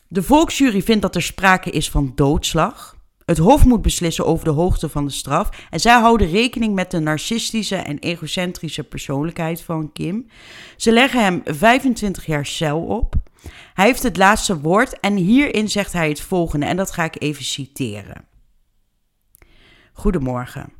De 0.09 0.23
volksjury 0.23 0.83
vindt 0.83 1.03
dat 1.03 1.15
er 1.15 1.23
sprake 1.23 1.71
is 1.71 1.91
van 1.91 2.13
doodslag. 2.15 2.97
Het 3.25 3.39
Hof 3.39 3.65
moet 3.65 3.83
beslissen 3.83 4.27
over 4.27 4.45
de 4.45 4.51
hoogte 4.51 4.89
van 4.89 5.05
de 5.05 5.11
straf 5.11 5.67
en 5.71 5.81
zij 5.81 6.01
houden 6.01 6.31
rekening 6.31 6.75
met 6.75 6.91
de 6.91 6.99
narcistische 6.99 7.77
en 7.77 7.99
egocentrische 7.99 8.85
persoonlijkheid 8.85 9.63
van 9.63 9.93
Kim. 9.93 10.27
Ze 10.77 10.93
leggen 10.93 11.23
hem 11.23 11.43
25 11.45 12.27
jaar 12.27 12.47
cel 12.47 12.81
op. 12.81 13.15
Hij 13.75 13.87
heeft 13.87 14.03
het 14.03 14.17
laatste 14.17 14.61
woord 14.61 15.01
en 15.01 15.17
hierin 15.17 15.69
zegt 15.69 15.93
hij 15.93 16.09
het 16.09 16.21
volgende 16.21 16.67
en 16.67 16.77
dat 16.77 16.91
ga 16.91 17.05
ik 17.05 17.23
even 17.23 17.45
citeren. 17.45 18.25
Goedemorgen. 19.93 20.73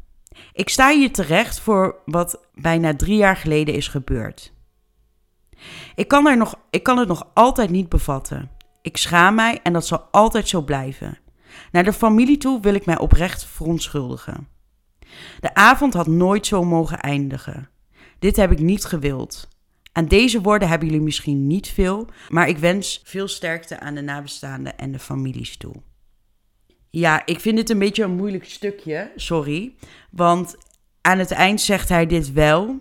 Ik 0.53 0.69
sta 0.69 0.91
hier 0.91 1.13
terecht 1.13 1.61
voor 1.61 1.97
wat 2.05 2.41
bijna 2.55 2.97
drie 2.97 3.17
jaar 3.17 3.37
geleden 3.37 3.75
is 3.75 3.89
gebeurd. 3.89 4.53
Ik 5.95 6.09
kan, 6.09 6.27
er 6.27 6.37
nog, 6.37 6.55
ik 6.71 6.83
kan 6.83 6.99
het 6.99 7.09
nog 7.09 7.29
altijd 7.35 7.71
niet 7.71 7.89
bevatten. 7.89 8.51
ik 8.83 8.97
schaam 8.97 9.35
mij 9.35 9.61
en 9.63 9.73
dat 9.73 9.87
zal 9.87 10.09
altijd 10.11 10.49
zo 10.49 10.63
blijven. 10.63 11.19
Naar 11.73 11.85
de 11.85 11.93
familie 11.93 12.37
toe 12.37 12.61
wil 12.61 12.75
ik 12.75 12.87
mij 12.87 12.99
oprecht 12.99 13.45
verontschuldigen. 13.45 14.49
De 15.41 15.55
avond 15.55 15.95
had 15.95 16.07
nooit 16.07 16.47
zo 16.47 16.65
mogen 16.65 17.01
eindigen. 17.01 17.69
Dit 18.19 18.37
heb 18.37 18.53
ik 18.53 18.59
niet 18.59 18.85
gewild. 18.85 19.49
Aan 19.93 20.07
deze 20.07 20.41
woorden 20.41 20.69
hebben 20.69 20.89
jullie 20.89 21.03
misschien 21.03 21.47
niet 21.47 21.69
veel, 21.69 22.07
maar 22.29 22.49
ik 22.49 22.59
wens 22.59 23.01
veel 23.05 23.29
sterkte 23.29 23.81
aan 23.81 23.95
de 23.95 24.01
nabestaanden 24.01 24.79
en 24.79 24.93
de 24.93 24.99
families 24.99 25.57
toe. 25.57 25.75
Ja, 26.91 27.27
ik 27.27 27.41
vind 27.41 27.57
dit 27.57 27.71
een 27.71 27.79
beetje 27.79 28.05
een 28.05 28.17
moeilijk 28.17 28.45
stukje, 28.45 29.13
sorry. 29.17 29.75
Want 30.11 30.57
aan 31.01 31.19
het 31.19 31.31
eind 31.31 31.61
zegt 31.61 31.89
hij 31.89 32.07
dit 32.07 32.33
wel. 32.33 32.81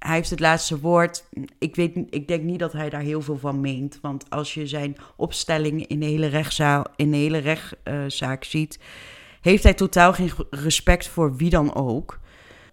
Hij 0.00 0.14
heeft 0.14 0.30
het 0.30 0.40
laatste 0.40 0.80
woord. 0.80 1.24
Ik, 1.58 1.76
weet, 1.76 1.96
ik 2.10 2.28
denk 2.28 2.42
niet 2.42 2.58
dat 2.58 2.72
hij 2.72 2.90
daar 2.90 3.00
heel 3.00 3.20
veel 3.20 3.38
van 3.38 3.60
meent. 3.60 3.98
Want 4.02 4.30
als 4.30 4.54
je 4.54 4.66
zijn 4.66 4.96
opstelling 5.16 5.86
in 5.86 6.00
de 6.00 6.06
hele 6.06 6.26
rechtszaal, 6.26 6.84
in 6.96 7.10
de 7.10 7.16
hele 7.16 7.38
rechtszaak 7.38 8.44
ziet, 8.44 8.78
heeft 9.40 9.62
hij 9.62 9.74
totaal 9.74 10.12
geen 10.12 10.30
respect 10.50 11.08
voor 11.08 11.36
wie 11.36 11.50
dan 11.50 11.74
ook. 11.74 12.20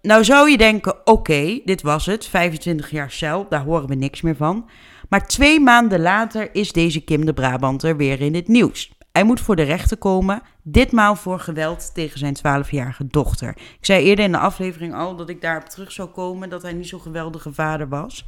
Nou 0.02 0.24
zou 0.24 0.50
je 0.50 0.56
denken, 0.56 1.06
oké, 1.06 1.60
dit 1.64 1.82
was 1.82 2.06
het, 2.06 2.26
25 2.26 2.90
jaar 2.90 3.10
cel, 3.10 3.46
daar 3.48 3.64
horen 3.64 3.88
we 3.88 3.94
niks 3.94 4.20
meer 4.20 4.36
van. 4.36 4.68
Maar 5.08 5.26
twee 5.26 5.60
maanden 5.60 6.00
later 6.00 6.54
is 6.54 6.72
deze 6.72 7.00
Kim 7.00 7.24
de 7.24 7.32
Brabanter 7.32 7.96
weer 7.96 8.20
in 8.20 8.34
het 8.34 8.48
nieuws. 8.48 8.92
Hij 9.12 9.24
moet 9.24 9.40
voor 9.40 9.56
de 9.56 9.62
rechter 9.62 9.96
komen, 9.96 10.42
ditmaal 10.62 11.16
voor 11.16 11.40
geweld 11.40 11.94
tegen 11.94 12.18
zijn 12.18 12.36
12-jarige 12.38 13.06
dochter. 13.06 13.48
Ik 13.48 13.84
zei 13.86 14.04
eerder 14.04 14.24
in 14.24 14.32
de 14.32 14.38
aflevering 14.38 14.94
al 14.94 15.16
dat 15.16 15.28
ik 15.28 15.40
daarop 15.40 15.68
terug 15.68 15.92
zou 15.92 16.08
komen 16.08 16.48
dat 16.48 16.62
hij 16.62 16.72
niet 16.72 16.88
zo'n 16.88 17.00
geweldige 17.00 17.52
vader 17.52 17.88
was. 17.88 18.26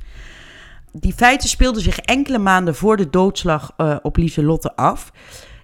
Die 0.92 1.12
feiten 1.12 1.48
speelden 1.48 1.82
zich 1.82 1.98
enkele 1.98 2.38
maanden 2.38 2.74
voor 2.74 2.96
de 2.96 3.10
doodslag 3.10 3.72
uh, 3.76 3.96
op 4.02 4.16
Lieselotte 4.16 4.76
af. 4.76 5.12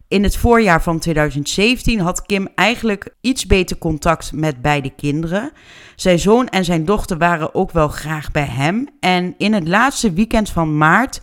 In 0.08 0.22
het 0.22 0.36
voorjaar 0.36 0.82
van 0.82 0.98
2017 0.98 2.00
had 2.00 2.26
Kim 2.26 2.48
eigenlijk 2.54 3.14
iets 3.20 3.46
beter 3.46 3.78
contact 3.78 4.32
met 4.32 4.62
beide 4.62 4.90
kinderen. 4.90 5.52
Zijn 5.96 6.18
zoon 6.18 6.48
en 6.48 6.64
zijn 6.64 6.84
dochter 6.84 7.18
waren 7.18 7.54
ook 7.54 7.70
wel 7.70 7.88
graag 7.88 8.30
bij 8.30 8.46
hem. 8.46 8.88
En 9.00 9.34
in 9.38 9.52
het 9.52 9.68
laatste 9.68 10.12
weekend 10.12 10.50
van 10.50 10.76
maart 10.76 11.20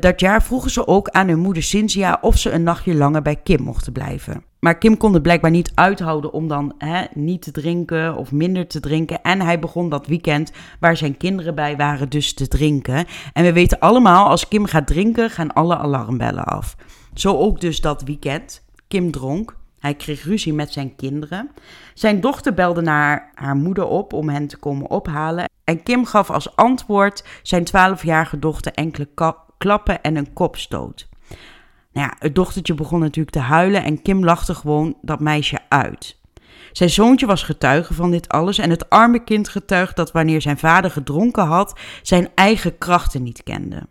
dat 0.00 0.20
jaar 0.20 0.42
vroegen 0.42 0.70
ze 0.70 0.86
ook 0.86 1.08
aan 1.08 1.28
hun 1.28 1.38
moeder 1.38 1.62
Cynthia 1.62 2.18
of 2.20 2.38
ze 2.38 2.50
een 2.50 2.62
nachtje 2.62 2.94
langer 2.94 3.22
bij 3.22 3.36
Kim 3.36 3.62
mochten 3.62 3.92
blijven. 3.92 4.44
Maar 4.60 4.78
Kim 4.78 4.96
kon 4.96 5.12
het 5.12 5.22
blijkbaar 5.22 5.50
niet 5.50 5.72
uithouden 5.74 6.32
om 6.32 6.48
dan 6.48 6.74
hè, 6.78 7.04
niet 7.14 7.42
te 7.42 7.50
drinken 7.50 8.16
of 8.16 8.32
minder 8.32 8.66
te 8.66 8.80
drinken. 8.80 9.22
En 9.22 9.40
hij 9.40 9.58
begon 9.58 9.88
dat 9.88 10.06
weekend 10.06 10.52
waar 10.80 10.96
zijn 10.96 11.16
kinderen 11.16 11.54
bij 11.54 11.76
waren 11.76 12.08
dus 12.08 12.34
te 12.34 12.48
drinken. 12.48 13.06
En 13.32 13.44
we 13.44 13.52
weten 13.52 13.78
allemaal, 13.78 14.28
als 14.28 14.48
Kim 14.48 14.64
gaat 14.64 14.86
drinken, 14.86 15.30
gaan 15.30 15.52
alle 15.52 15.76
alarmbellen 15.76 16.44
af. 16.44 16.76
Zo 17.14 17.36
ook 17.36 17.60
dus 17.60 17.80
dat 17.80 18.02
weekend. 18.02 18.64
Kim 18.88 19.10
dronk. 19.10 19.56
Hij 19.78 19.94
kreeg 19.94 20.24
ruzie 20.24 20.52
met 20.52 20.72
zijn 20.72 20.96
kinderen. 20.96 21.50
Zijn 21.94 22.20
dochter 22.20 22.54
belde 22.54 22.80
naar 22.80 23.30
haar 23.34 23.56
moeder 23.56 23.86
op 23.86 24.12
om 24.12 24.28
hen 24.28 24.46
te 24.46 24.56
komen 24.56 24.90
ophalen. 24.90 25.48
En 25.64 25.82
Kim 25.82 26.04
gaf 26.04 26.30
als 26.30 26.56
antwoord 26.56 27.24
zijn 27.42 27.66
12-jarige 27.68 28.38
dochter 28.38 28.72
enkele 28.72 29.08
klappen 29.58 30.02
en 30.02 30.16
een 30.16 30.32
kopstoot. 30.32 31.08
Nou 31.92 32.08
ja, 32.08 32.16
het 32.18 32.34
dochtertje 32.34 32.74
begon 32.74 33.00
natuurlijk 33.00 33.36
te 33.36 33.42
huilen 33.42 33.84
en 33.84 34.02
Kim 34.02 34.24
lachte 34.24 34.54
gewoon 34.54 34.96
dat 35.02 35.20
meisje 35.20 35.58
uit. 35.68 36.20
Zijn 36.72 36.90
zoontje 36.90 37.26
was 37.26 37.42
getuige 37.42 37.94
van 37.94 38.10
dit 38.10 38.28
alles 38.28 38.58
en 38.58 38.70
het 38.70 38.90
arme 38.90 39.24
kind 39.24 39.48
getuigde 39.48 39.94
dat 39.94 40.12
wanneer 40.12 40.42
zijn 40.42 40.58
vader 40.58 40.90
gedronken 40.90 41.44
had, 41.44 41.78
zijn 42.02 42.28
eigen 42.34 42.78
krachten 42.78 43.22
niet 43.22 43.42
kende. 43.42 43.86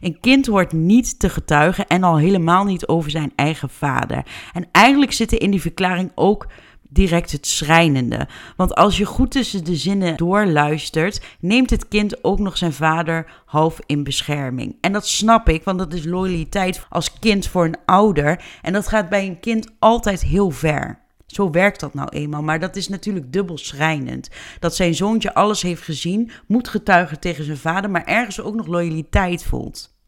Een 0.00 0.20
kind 0.20 0.46
hoort 0.46 0.72
niet 0.72 1.18
te 1.18 1.28
getuigen 1.28 1.86
en 1.86 2.02
al 2.02 2.18
helemaal 2.18 2.64
niet 2.64 2.86
over 2.86 3.10
zijn 3.10 3.32
eigen 3.36 3.70
vader. 3.70 4.26
En 4.52 4.68
eigenlijk 4.72 5.12
zit 5.12 5.32
er 5.32 5.40
in 5.40 5.50
die 5.50 5.60
verklaring 5.60 6.12
ook 6.14 6.46
direct 6.90 7.32
het 7.32 7.46
schrijnende. 7.46 8.28
Want 8.56 8.74
als 8.74 8.98
je 8.98 9.04
goed 9.04 9.30
tussen 9.30 9.64
de 9.64 9.76
zinnen 9.76 10.16
doorluistert, 10.16 11.20
neemt 11.40 11.70
het 11.70 11.88
kind 11.88 12.24
ook 12.24 12.38
nog 12.38 12.56
zijn 12.56 12.72
vader 12.72 13.42
half 13.46 13.78
in 13.86 14.04
bescherming. 14.04 14.76
En 14.80 14.92
dat 14.92 15.06
snap 15.06 15.48
ik, 15.48 15.64
want 15.64 15.78
dat 15.78 15.94
is 15.94 16.04
loyaliteit 16.04 16.86
als 16.88 17.18
kind 17.18 17.46
voor 17.46 17.64
een 17.64 17.78
ouder. 17.84 18.44
En 18.62 18.72
dat 18.72 18.88
gaat 18.88 19.08
bij 19.08 19.26
een 19.26 19.40
kind 19.40 19.68
altijd 19.78 20.22
heel 20.22 20.50
ver. 20.50 20.98
Zo 21.26 21.50
werkt 21.50 21.80
dat 21.80 21.94
nou 21.94 22.08
eenmaal. 22.08 22.42
Maar 22.42 22.60
dat 22.60 22.76
is 22.76 22.88
natuurlijk 22.88 23.32
dubbel 23.32 23.58
schrijnend. 23.58 24.28
Dat 24.58 24.76
zijn 24.76 24.94
zoontje 24.94 25.34
alles 25.34 25.62
heeft 25.62 25.82
gezien, 25.82 26.30
moet 26.46 26.68
getuigen 26.68 27.20
tegen 27.20 27.44
zijn 27.44 27.56
vader, 27.56 27.90
maar 27.90 28.04
ergens 28.04 28.40
ook 28.40 28.54
nog 28.54 28.66
loyaliteit 28.66 29.44
voelt. 29.44 29.98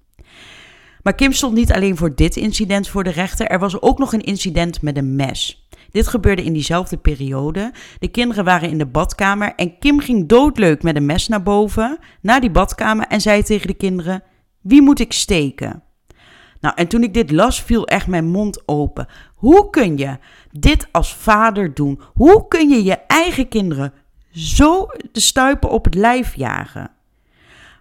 Maar 1.03 1.15
Kim 1.15 1.33
stond 1.33 1.55
niet 1.55 1.73
alleen 1.73 1.97
voor 1.97 2.15
dit 2.15 2.37
incident 2.37 2.89
voor 2.89 3.05
de 3.05 3.11
rechter. 3.11 3.47
Er 3.47 3.59
was 3.59 3.81
ook 3.81 3.99
nog 3.99 4.13
een 4.13 4.21
incident 4.21 4.83
met 4.83 4.97
een 4.97 5.17
mes. 5.17 5.67
Dit 5.93 6.09
gebeurde 6.09 6.45
in 6.45 6.53
diezelfde 6.53 6.97
periode. 6.97 7.73
De 7.99 8.09
kinderen 8.09 8.45
waren 8.45 8.71
in 8.71 8.79
de 8.79 8.87
badkamer 8.87 9.55
en 9.55 9.79
Kim 9.79 10.01
ging 10.01 10.29
doodleuk 10.29 10.83
met 10.83 10.97
een 10.97 11.07
mes 11.07 11.29
naar 11.29 11.43
boven, 11.43 11.99
naar 12.21 12.41
die 12.41 12.51
badkamer 12.51 13.07
en 13.07 13.21
zei 13.21 13.43
tegen 13.43 13.67
de 13.67 13.75
kinderen: 13.75 14.23
Wie 14.61 14.83
moet 14.83 15.01
ik 15.01 15.13
steken? 15.13 15.83
Nou, 16.61 16.75
en 16.75 16.89
toen 16.89 17.03
ik 17.03 17.15
dit 17.15 17.31
las, 17.31 17.63
viel 17.63 17.87
echt 17.87 18.07
mijn 18.07 18.27
mond 18.27 18.69
open. 18.69 19.07
Hoe 19.35 19.71
kun 19.71 19.99
je 19.99 20.19
dit 20.51 20.89
als 20.93 21.15
vader 21.15 21.75
doen? 21.75 22.01
Hoe 22.13 22.49
kun 22.49 22.69
je 22.69 22.85
je 22.85 22.97
eigen 23.07 23.49
kinderen 23.49 23.93
zo 24.31 24.87
de 25.13 25.21
stuipen 25.21 25.71
op 25.71 25.85
het 25.85 25.95
lijf 25.95 26.35
jagen? 26.35 26.91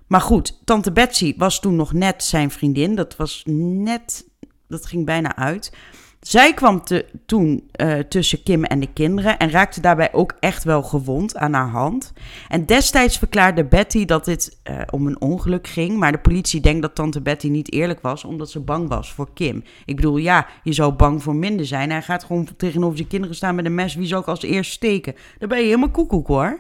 Maar 0.08 0.22
goed, 0.22 0.62
tante 0.66 0.92
Betsy 0.92 1.34
was 1.38 1.60
toen 1.60 1.76
nog 1.76 1.94
net 1.94 2.24
zijn 2.24 2.52
vriendin. 2.52 2.96
Dat 2.96 3.16
was 3.16 3.44
net, 3.46 4.28
dat 4.68 4.86
ging 4.86 5.06
bijna 5.06 5.36
uit. 5.36 5.74
Zij 6.22 6.54
kwam 6.54 6.84
te, 6.84 7.06
toen 7.26 7.70
uh, 7.82 8.00
tussen 8.00 8.44
Kim 8.44 8.64
en 8.64 8.80
de 8.80 8.94
kinderen 8.94 9.38
en 9.38 9.50
raakte 9.50 9.82
daarbij 9.82 10.14
ook 10.14 10.36
echt 10.40 10.64
wel 10.64 10.84
gewond 10.84 11.38
aan 11.38 11.54
haar 11.54 11.70
hand. 11.70 12.14
En 12.48 12.66
destijds 12.66 13.18
verklaarde 13.18 13.66
Betty 13.66 14.06
dat 14.06 14.26
dit 14.26 14.58
uh, 14.70 14.82
om 14.90 15.08
een 15.08 15.22
ongeluk 15.22 15.68
ging, 15.68 15.98
maar 15.98 16.12
de 16.12 16.18
politie 16.18 16.62
denkt 16.62 16.82
dat 16.82 16.96
tante 16.96 17.22
Betty 17.22 17.48
niet 17.48 17.72
eerlijk 17.72 18.02
was 18.02 18.24
omdat 18.24 18.50
ze 18.50 18.60
bang 18.60 18.90
was 18.90 19.14
voor 19.14 19.34
Kim. 19.34 19.64
Ik 19.86 19.96
bedoel, 19.96 20.18
ja, 20.18 20.48
je 20.64 20.74
zou 20.74 20.94
bang 20.94 21.24
voor 21.24 21.36
minder 21.36 21.66
zijn. 21.66 21.92
Hij 21.92 22.02
gaat 22.02 22.24
gewoon 22.24 22.48
tegenover 22.58 22.98
zijn 22.98 23.10
kinderen 23.10 23.36
staan 23.36 23.56
met 23.56 23.66
een 23.66 23.76
mes. 23.76 23.96
Wie 23.96 24.08
zou 24.08 24.22
ik 24.22 24.28
als 24.28 24.42
eerst 24.42 24.72
steken? 24.72 25.16
Dan 25.38 25.50
ben 25.50 25.58
je 25.58 25.66
helemaal 25.66 25.92
koekoek 25.92 26.28
hoor. 26.28 26.60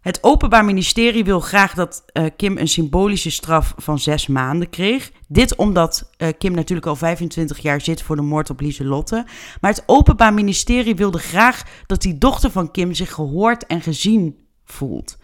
Het 0.00 0.22
Openbaar 0.22 0.64
Ministerie 0.64 1.24
wil 1.24 1.40
graag 1.40 1.74
dat 1.74 2.04
uh, 2.12 2.26
Kim 2.36 2.58
een 2.58 2.68
symbolische 2.68 3.30
straf 3.30 3.74
van 3.76 3.98
zes 3.98 4.26
maanden 4.26 4.70
kreeg. 4.70 5.10
Dit 5.28 5.56
omdat 5.56 6.10
uh, 6.18 6.28
Kim 6.38 6.54
natuurlijk 6.54 6.86
al 6.86 6.96
25 6.96 7.58
jaar 7.58 7.80
zit 7.80 8.02
voor 8.02 8.16
de 8.16 8.22
moord 8.22 8.50
op 8.50 8.60
Lieselotte. 8.60 9.24
Maar 9.60 9.70
het 9.70 9.82
Openbaar 9.86 10.34
Ministerie 10.34 10.94
wilde 10.94 11.18
graag 11.18 11.62
dat 11.86 12.02
die 12.02 12.18
dochter 12.18 12.50
van 12.50 12.70
Kim 12.70 12.94
zich 12.94 13.12
gehoord 13.12 13.66
en 13.66 13.80
gezien 13.80 14.36
voelt. 14.64 15.18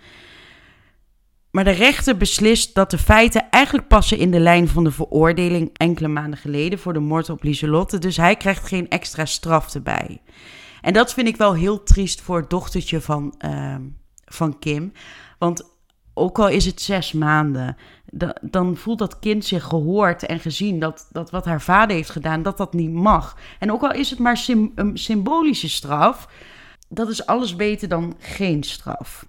Maar 1.51 1.65
de 1.65 1.71
rechter 1.71 2.17
beslist 2.17 2.75
dat 2.75 2.91
de 2.91 2.99
feiten 2.99 3.51
eigenlijk 3.51 3.89
passen 3.89 4.19
in 4.19 4.31
de 4.31 4.41
lijn 4.41 4.69
van 4.69 4.85
de 4.85 4.93
veroordeling 4.93 5.71
enkele 5.73 6.09
maanden 6.09 6.39
geleden 6.39 6.79
voor 6.79 6.93
de 6.93 6.99
moord 6.99 7.31
op 7.31 7.43
Lieselotte. 7.43 7.99
Dus 7.99 8.17
hij 8.17 8.37
krijgt 8.37 8.67
geen 8.67 8.89
extra 8.89 9.25
straf 9.25 9.75
erbij. 9.75 10.23
En 10.81 10.93
dat 10.93 11.15
vind 11.15 11.29
ik 11.29 11.37
wel 11.37 11.55
heel 11.55 11.83
triest 11.83 12.21
voor 12.21 12.37
het 12.37 12.51
dochtertje 12.51 13.01
van. 13.01 13.35
Uh, 13.45 13.75
van 14.27 14.59
Kim. 14.59 14.93
Want 15.39 15.75
ook 16.15 16.39
al 16.39 16.49
is 16.49 16.65
het 16.65 16.81
zes 16.81 17.13
maanden, 17.13 17.77
dan 18.41 18.77
voelt 18.77 18.99
dat 18.99 19.19
kind 19.19 19.45
zich 19.45 19.65
gehoord 19.65 20.27
en 20.27 20.41
gezien 20.41 20.79
dat, 20.79 21.09
dat 21.13 21.31
wat 21.31 21.45
haar 21.45 21.61
vader 21.61 21.97
heeft 21.97 22.11
gedaan, 22.11 22.43
dat 22.43 22.57
dat 22.57 22.73
niet 22.73 22.93
mag. 22.93 23.37
En 23.59 23.73
ook 23.73 23.83
al 23.83 23.93
is 23.93 24.11
het 24.11 24.19
maar 24.19 24.45
een 24.75 24.91
symbolische 24.95 25.69
straf, 25.69 26.29
dat 26.89 27.09
is 27.09 27.27
alles 27.27 27.57
beter 27.57 27.89
dan 27.89 28.15
geen 28.19 28.63
straf. 28.63 29.27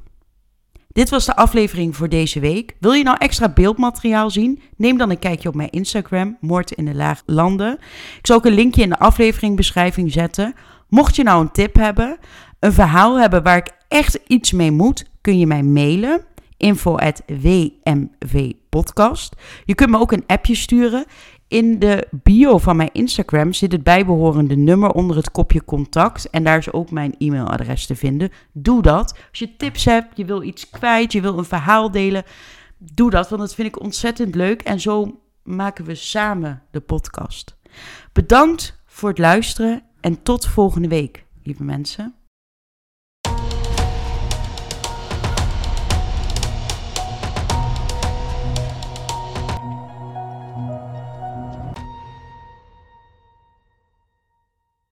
Dit 0.88 1.10
was 1.10 1.26
de 1.26 1.36
aflevering 1.36 1.96
voor 1.96 2.10
deze 2.10 2.40
week. 2.40 2.76
Wil 2.80 2.92
je 2.92 3.04
nou 3.04 3.18
extra 3.20 3.50
beeldmateriaal 3.50 4.30
zien? 4.30 4.62
Neem 4.76 4.98
dan 4.98 5.10
een 5.10 5.20
kijkje 5.20 5.50
op 5.50 5.56
mijn 5.56 5.70
Instagram, 5.70 6.38
Moord 6.40 6.72
in 6.72 6.86
de 6.86 6.96
Laag 6.96 7.22
Landen. 7.26 7.74
Ik 8.18 8.28
zal 8.28 8.36
ook 8.36 8.46
een 8.46 8.54
linkje 8.54 8.82
in 8.82 8.90
de 8.90 9.00
afleveringbeschrijving 9.00 10.12
zetten. 10.12 10.54
Mocht 10.88 11.16
je 11.16 11.24
nou 11.24 11.42
een 11.42 11.52
tip 11.52 11.76
hebben, 11.76 12.18
een 12.60 12.74
verhaal 12.74 13.20
hebben 13.20 13.44
waar 13.44 13.58
ik 13.58 13.72
echt 13.88 14.20
iets 14.28 14.52
mee 14.52 14.72
moet, 14.72 15.06
kun 15.22 15.40
je 15.40 15.48
mij 15.48 15.64
mailen. 15.64 16.26
info.wmvpodcast. 16.58 19.36
Je 19.66 19.76
kunt 19.76 19.90
me 19.90 20.00
ook 20.00 20.12
een 20.12 20.24
appje 20.28 20.56
sturen. 20.56 21.06
In 21.48 21.80
de 21.80 22.08
bio 22.12 22.58
van 22.58 22.76
mijn 22.76 22.90
Instagram 22.94 23.54
zit 23.54 23.72
het 23.72 23.84
bijbehorende 23.84 24.56
nummer 24.56 24.92
onder 24.92 25.16
het 25.16 25.32
kopje 25.32 25.66
contact. 25.66 26.30
En 26.30 26.44
daar 26.44 26.58
is 26.58 26.72
ook 26.72 26.92
mijn 26.92 27.16
e-mailadres 27.18 27.86
te 27.86 27.96
vinden. 27.96 28.32
Doe 28.52 28.82
dat. 28.82 29.18
Als 29.30 29.40
je 29.40 29.56
tips 29.58 29.86
hebt, 29.86 30.18
je 30.18 30.26
wil 30.26 30.44
iets 30.44 30.70
kwijt, 30.70 31.12
je 31.12 31.22
wil 31.22 31.38
een 31.38 31.46
verhaal 31.46 31.92
delen. 31.92 32.24
Doe 32.78 33.10
dat, 33.10 33.30
want 33.30 33.42
dat 33.42 33.56
vind 33.56 33.68
ik 33.68 33.82
ontzettend 33.82 34.36
leuk. 34.36 34.62
En 34.62 34.80
zo 34.80 35.20
maken 35.44 35.86
we 35.86 35.96
samen 35.96 36.62
de 36.72 36.80
podcast. 36.80 37.58
Bedankt 38.14 38.82
voor 38.86 39.10
het 39.10 39.18
luisteren 39.18 39.84
en 40.02 40.24
tot 40.24 40.48
volgende 40.48 40.88
week, 40.88 41.26
lieve 41.44 41.64
mensen. 41.64 42.17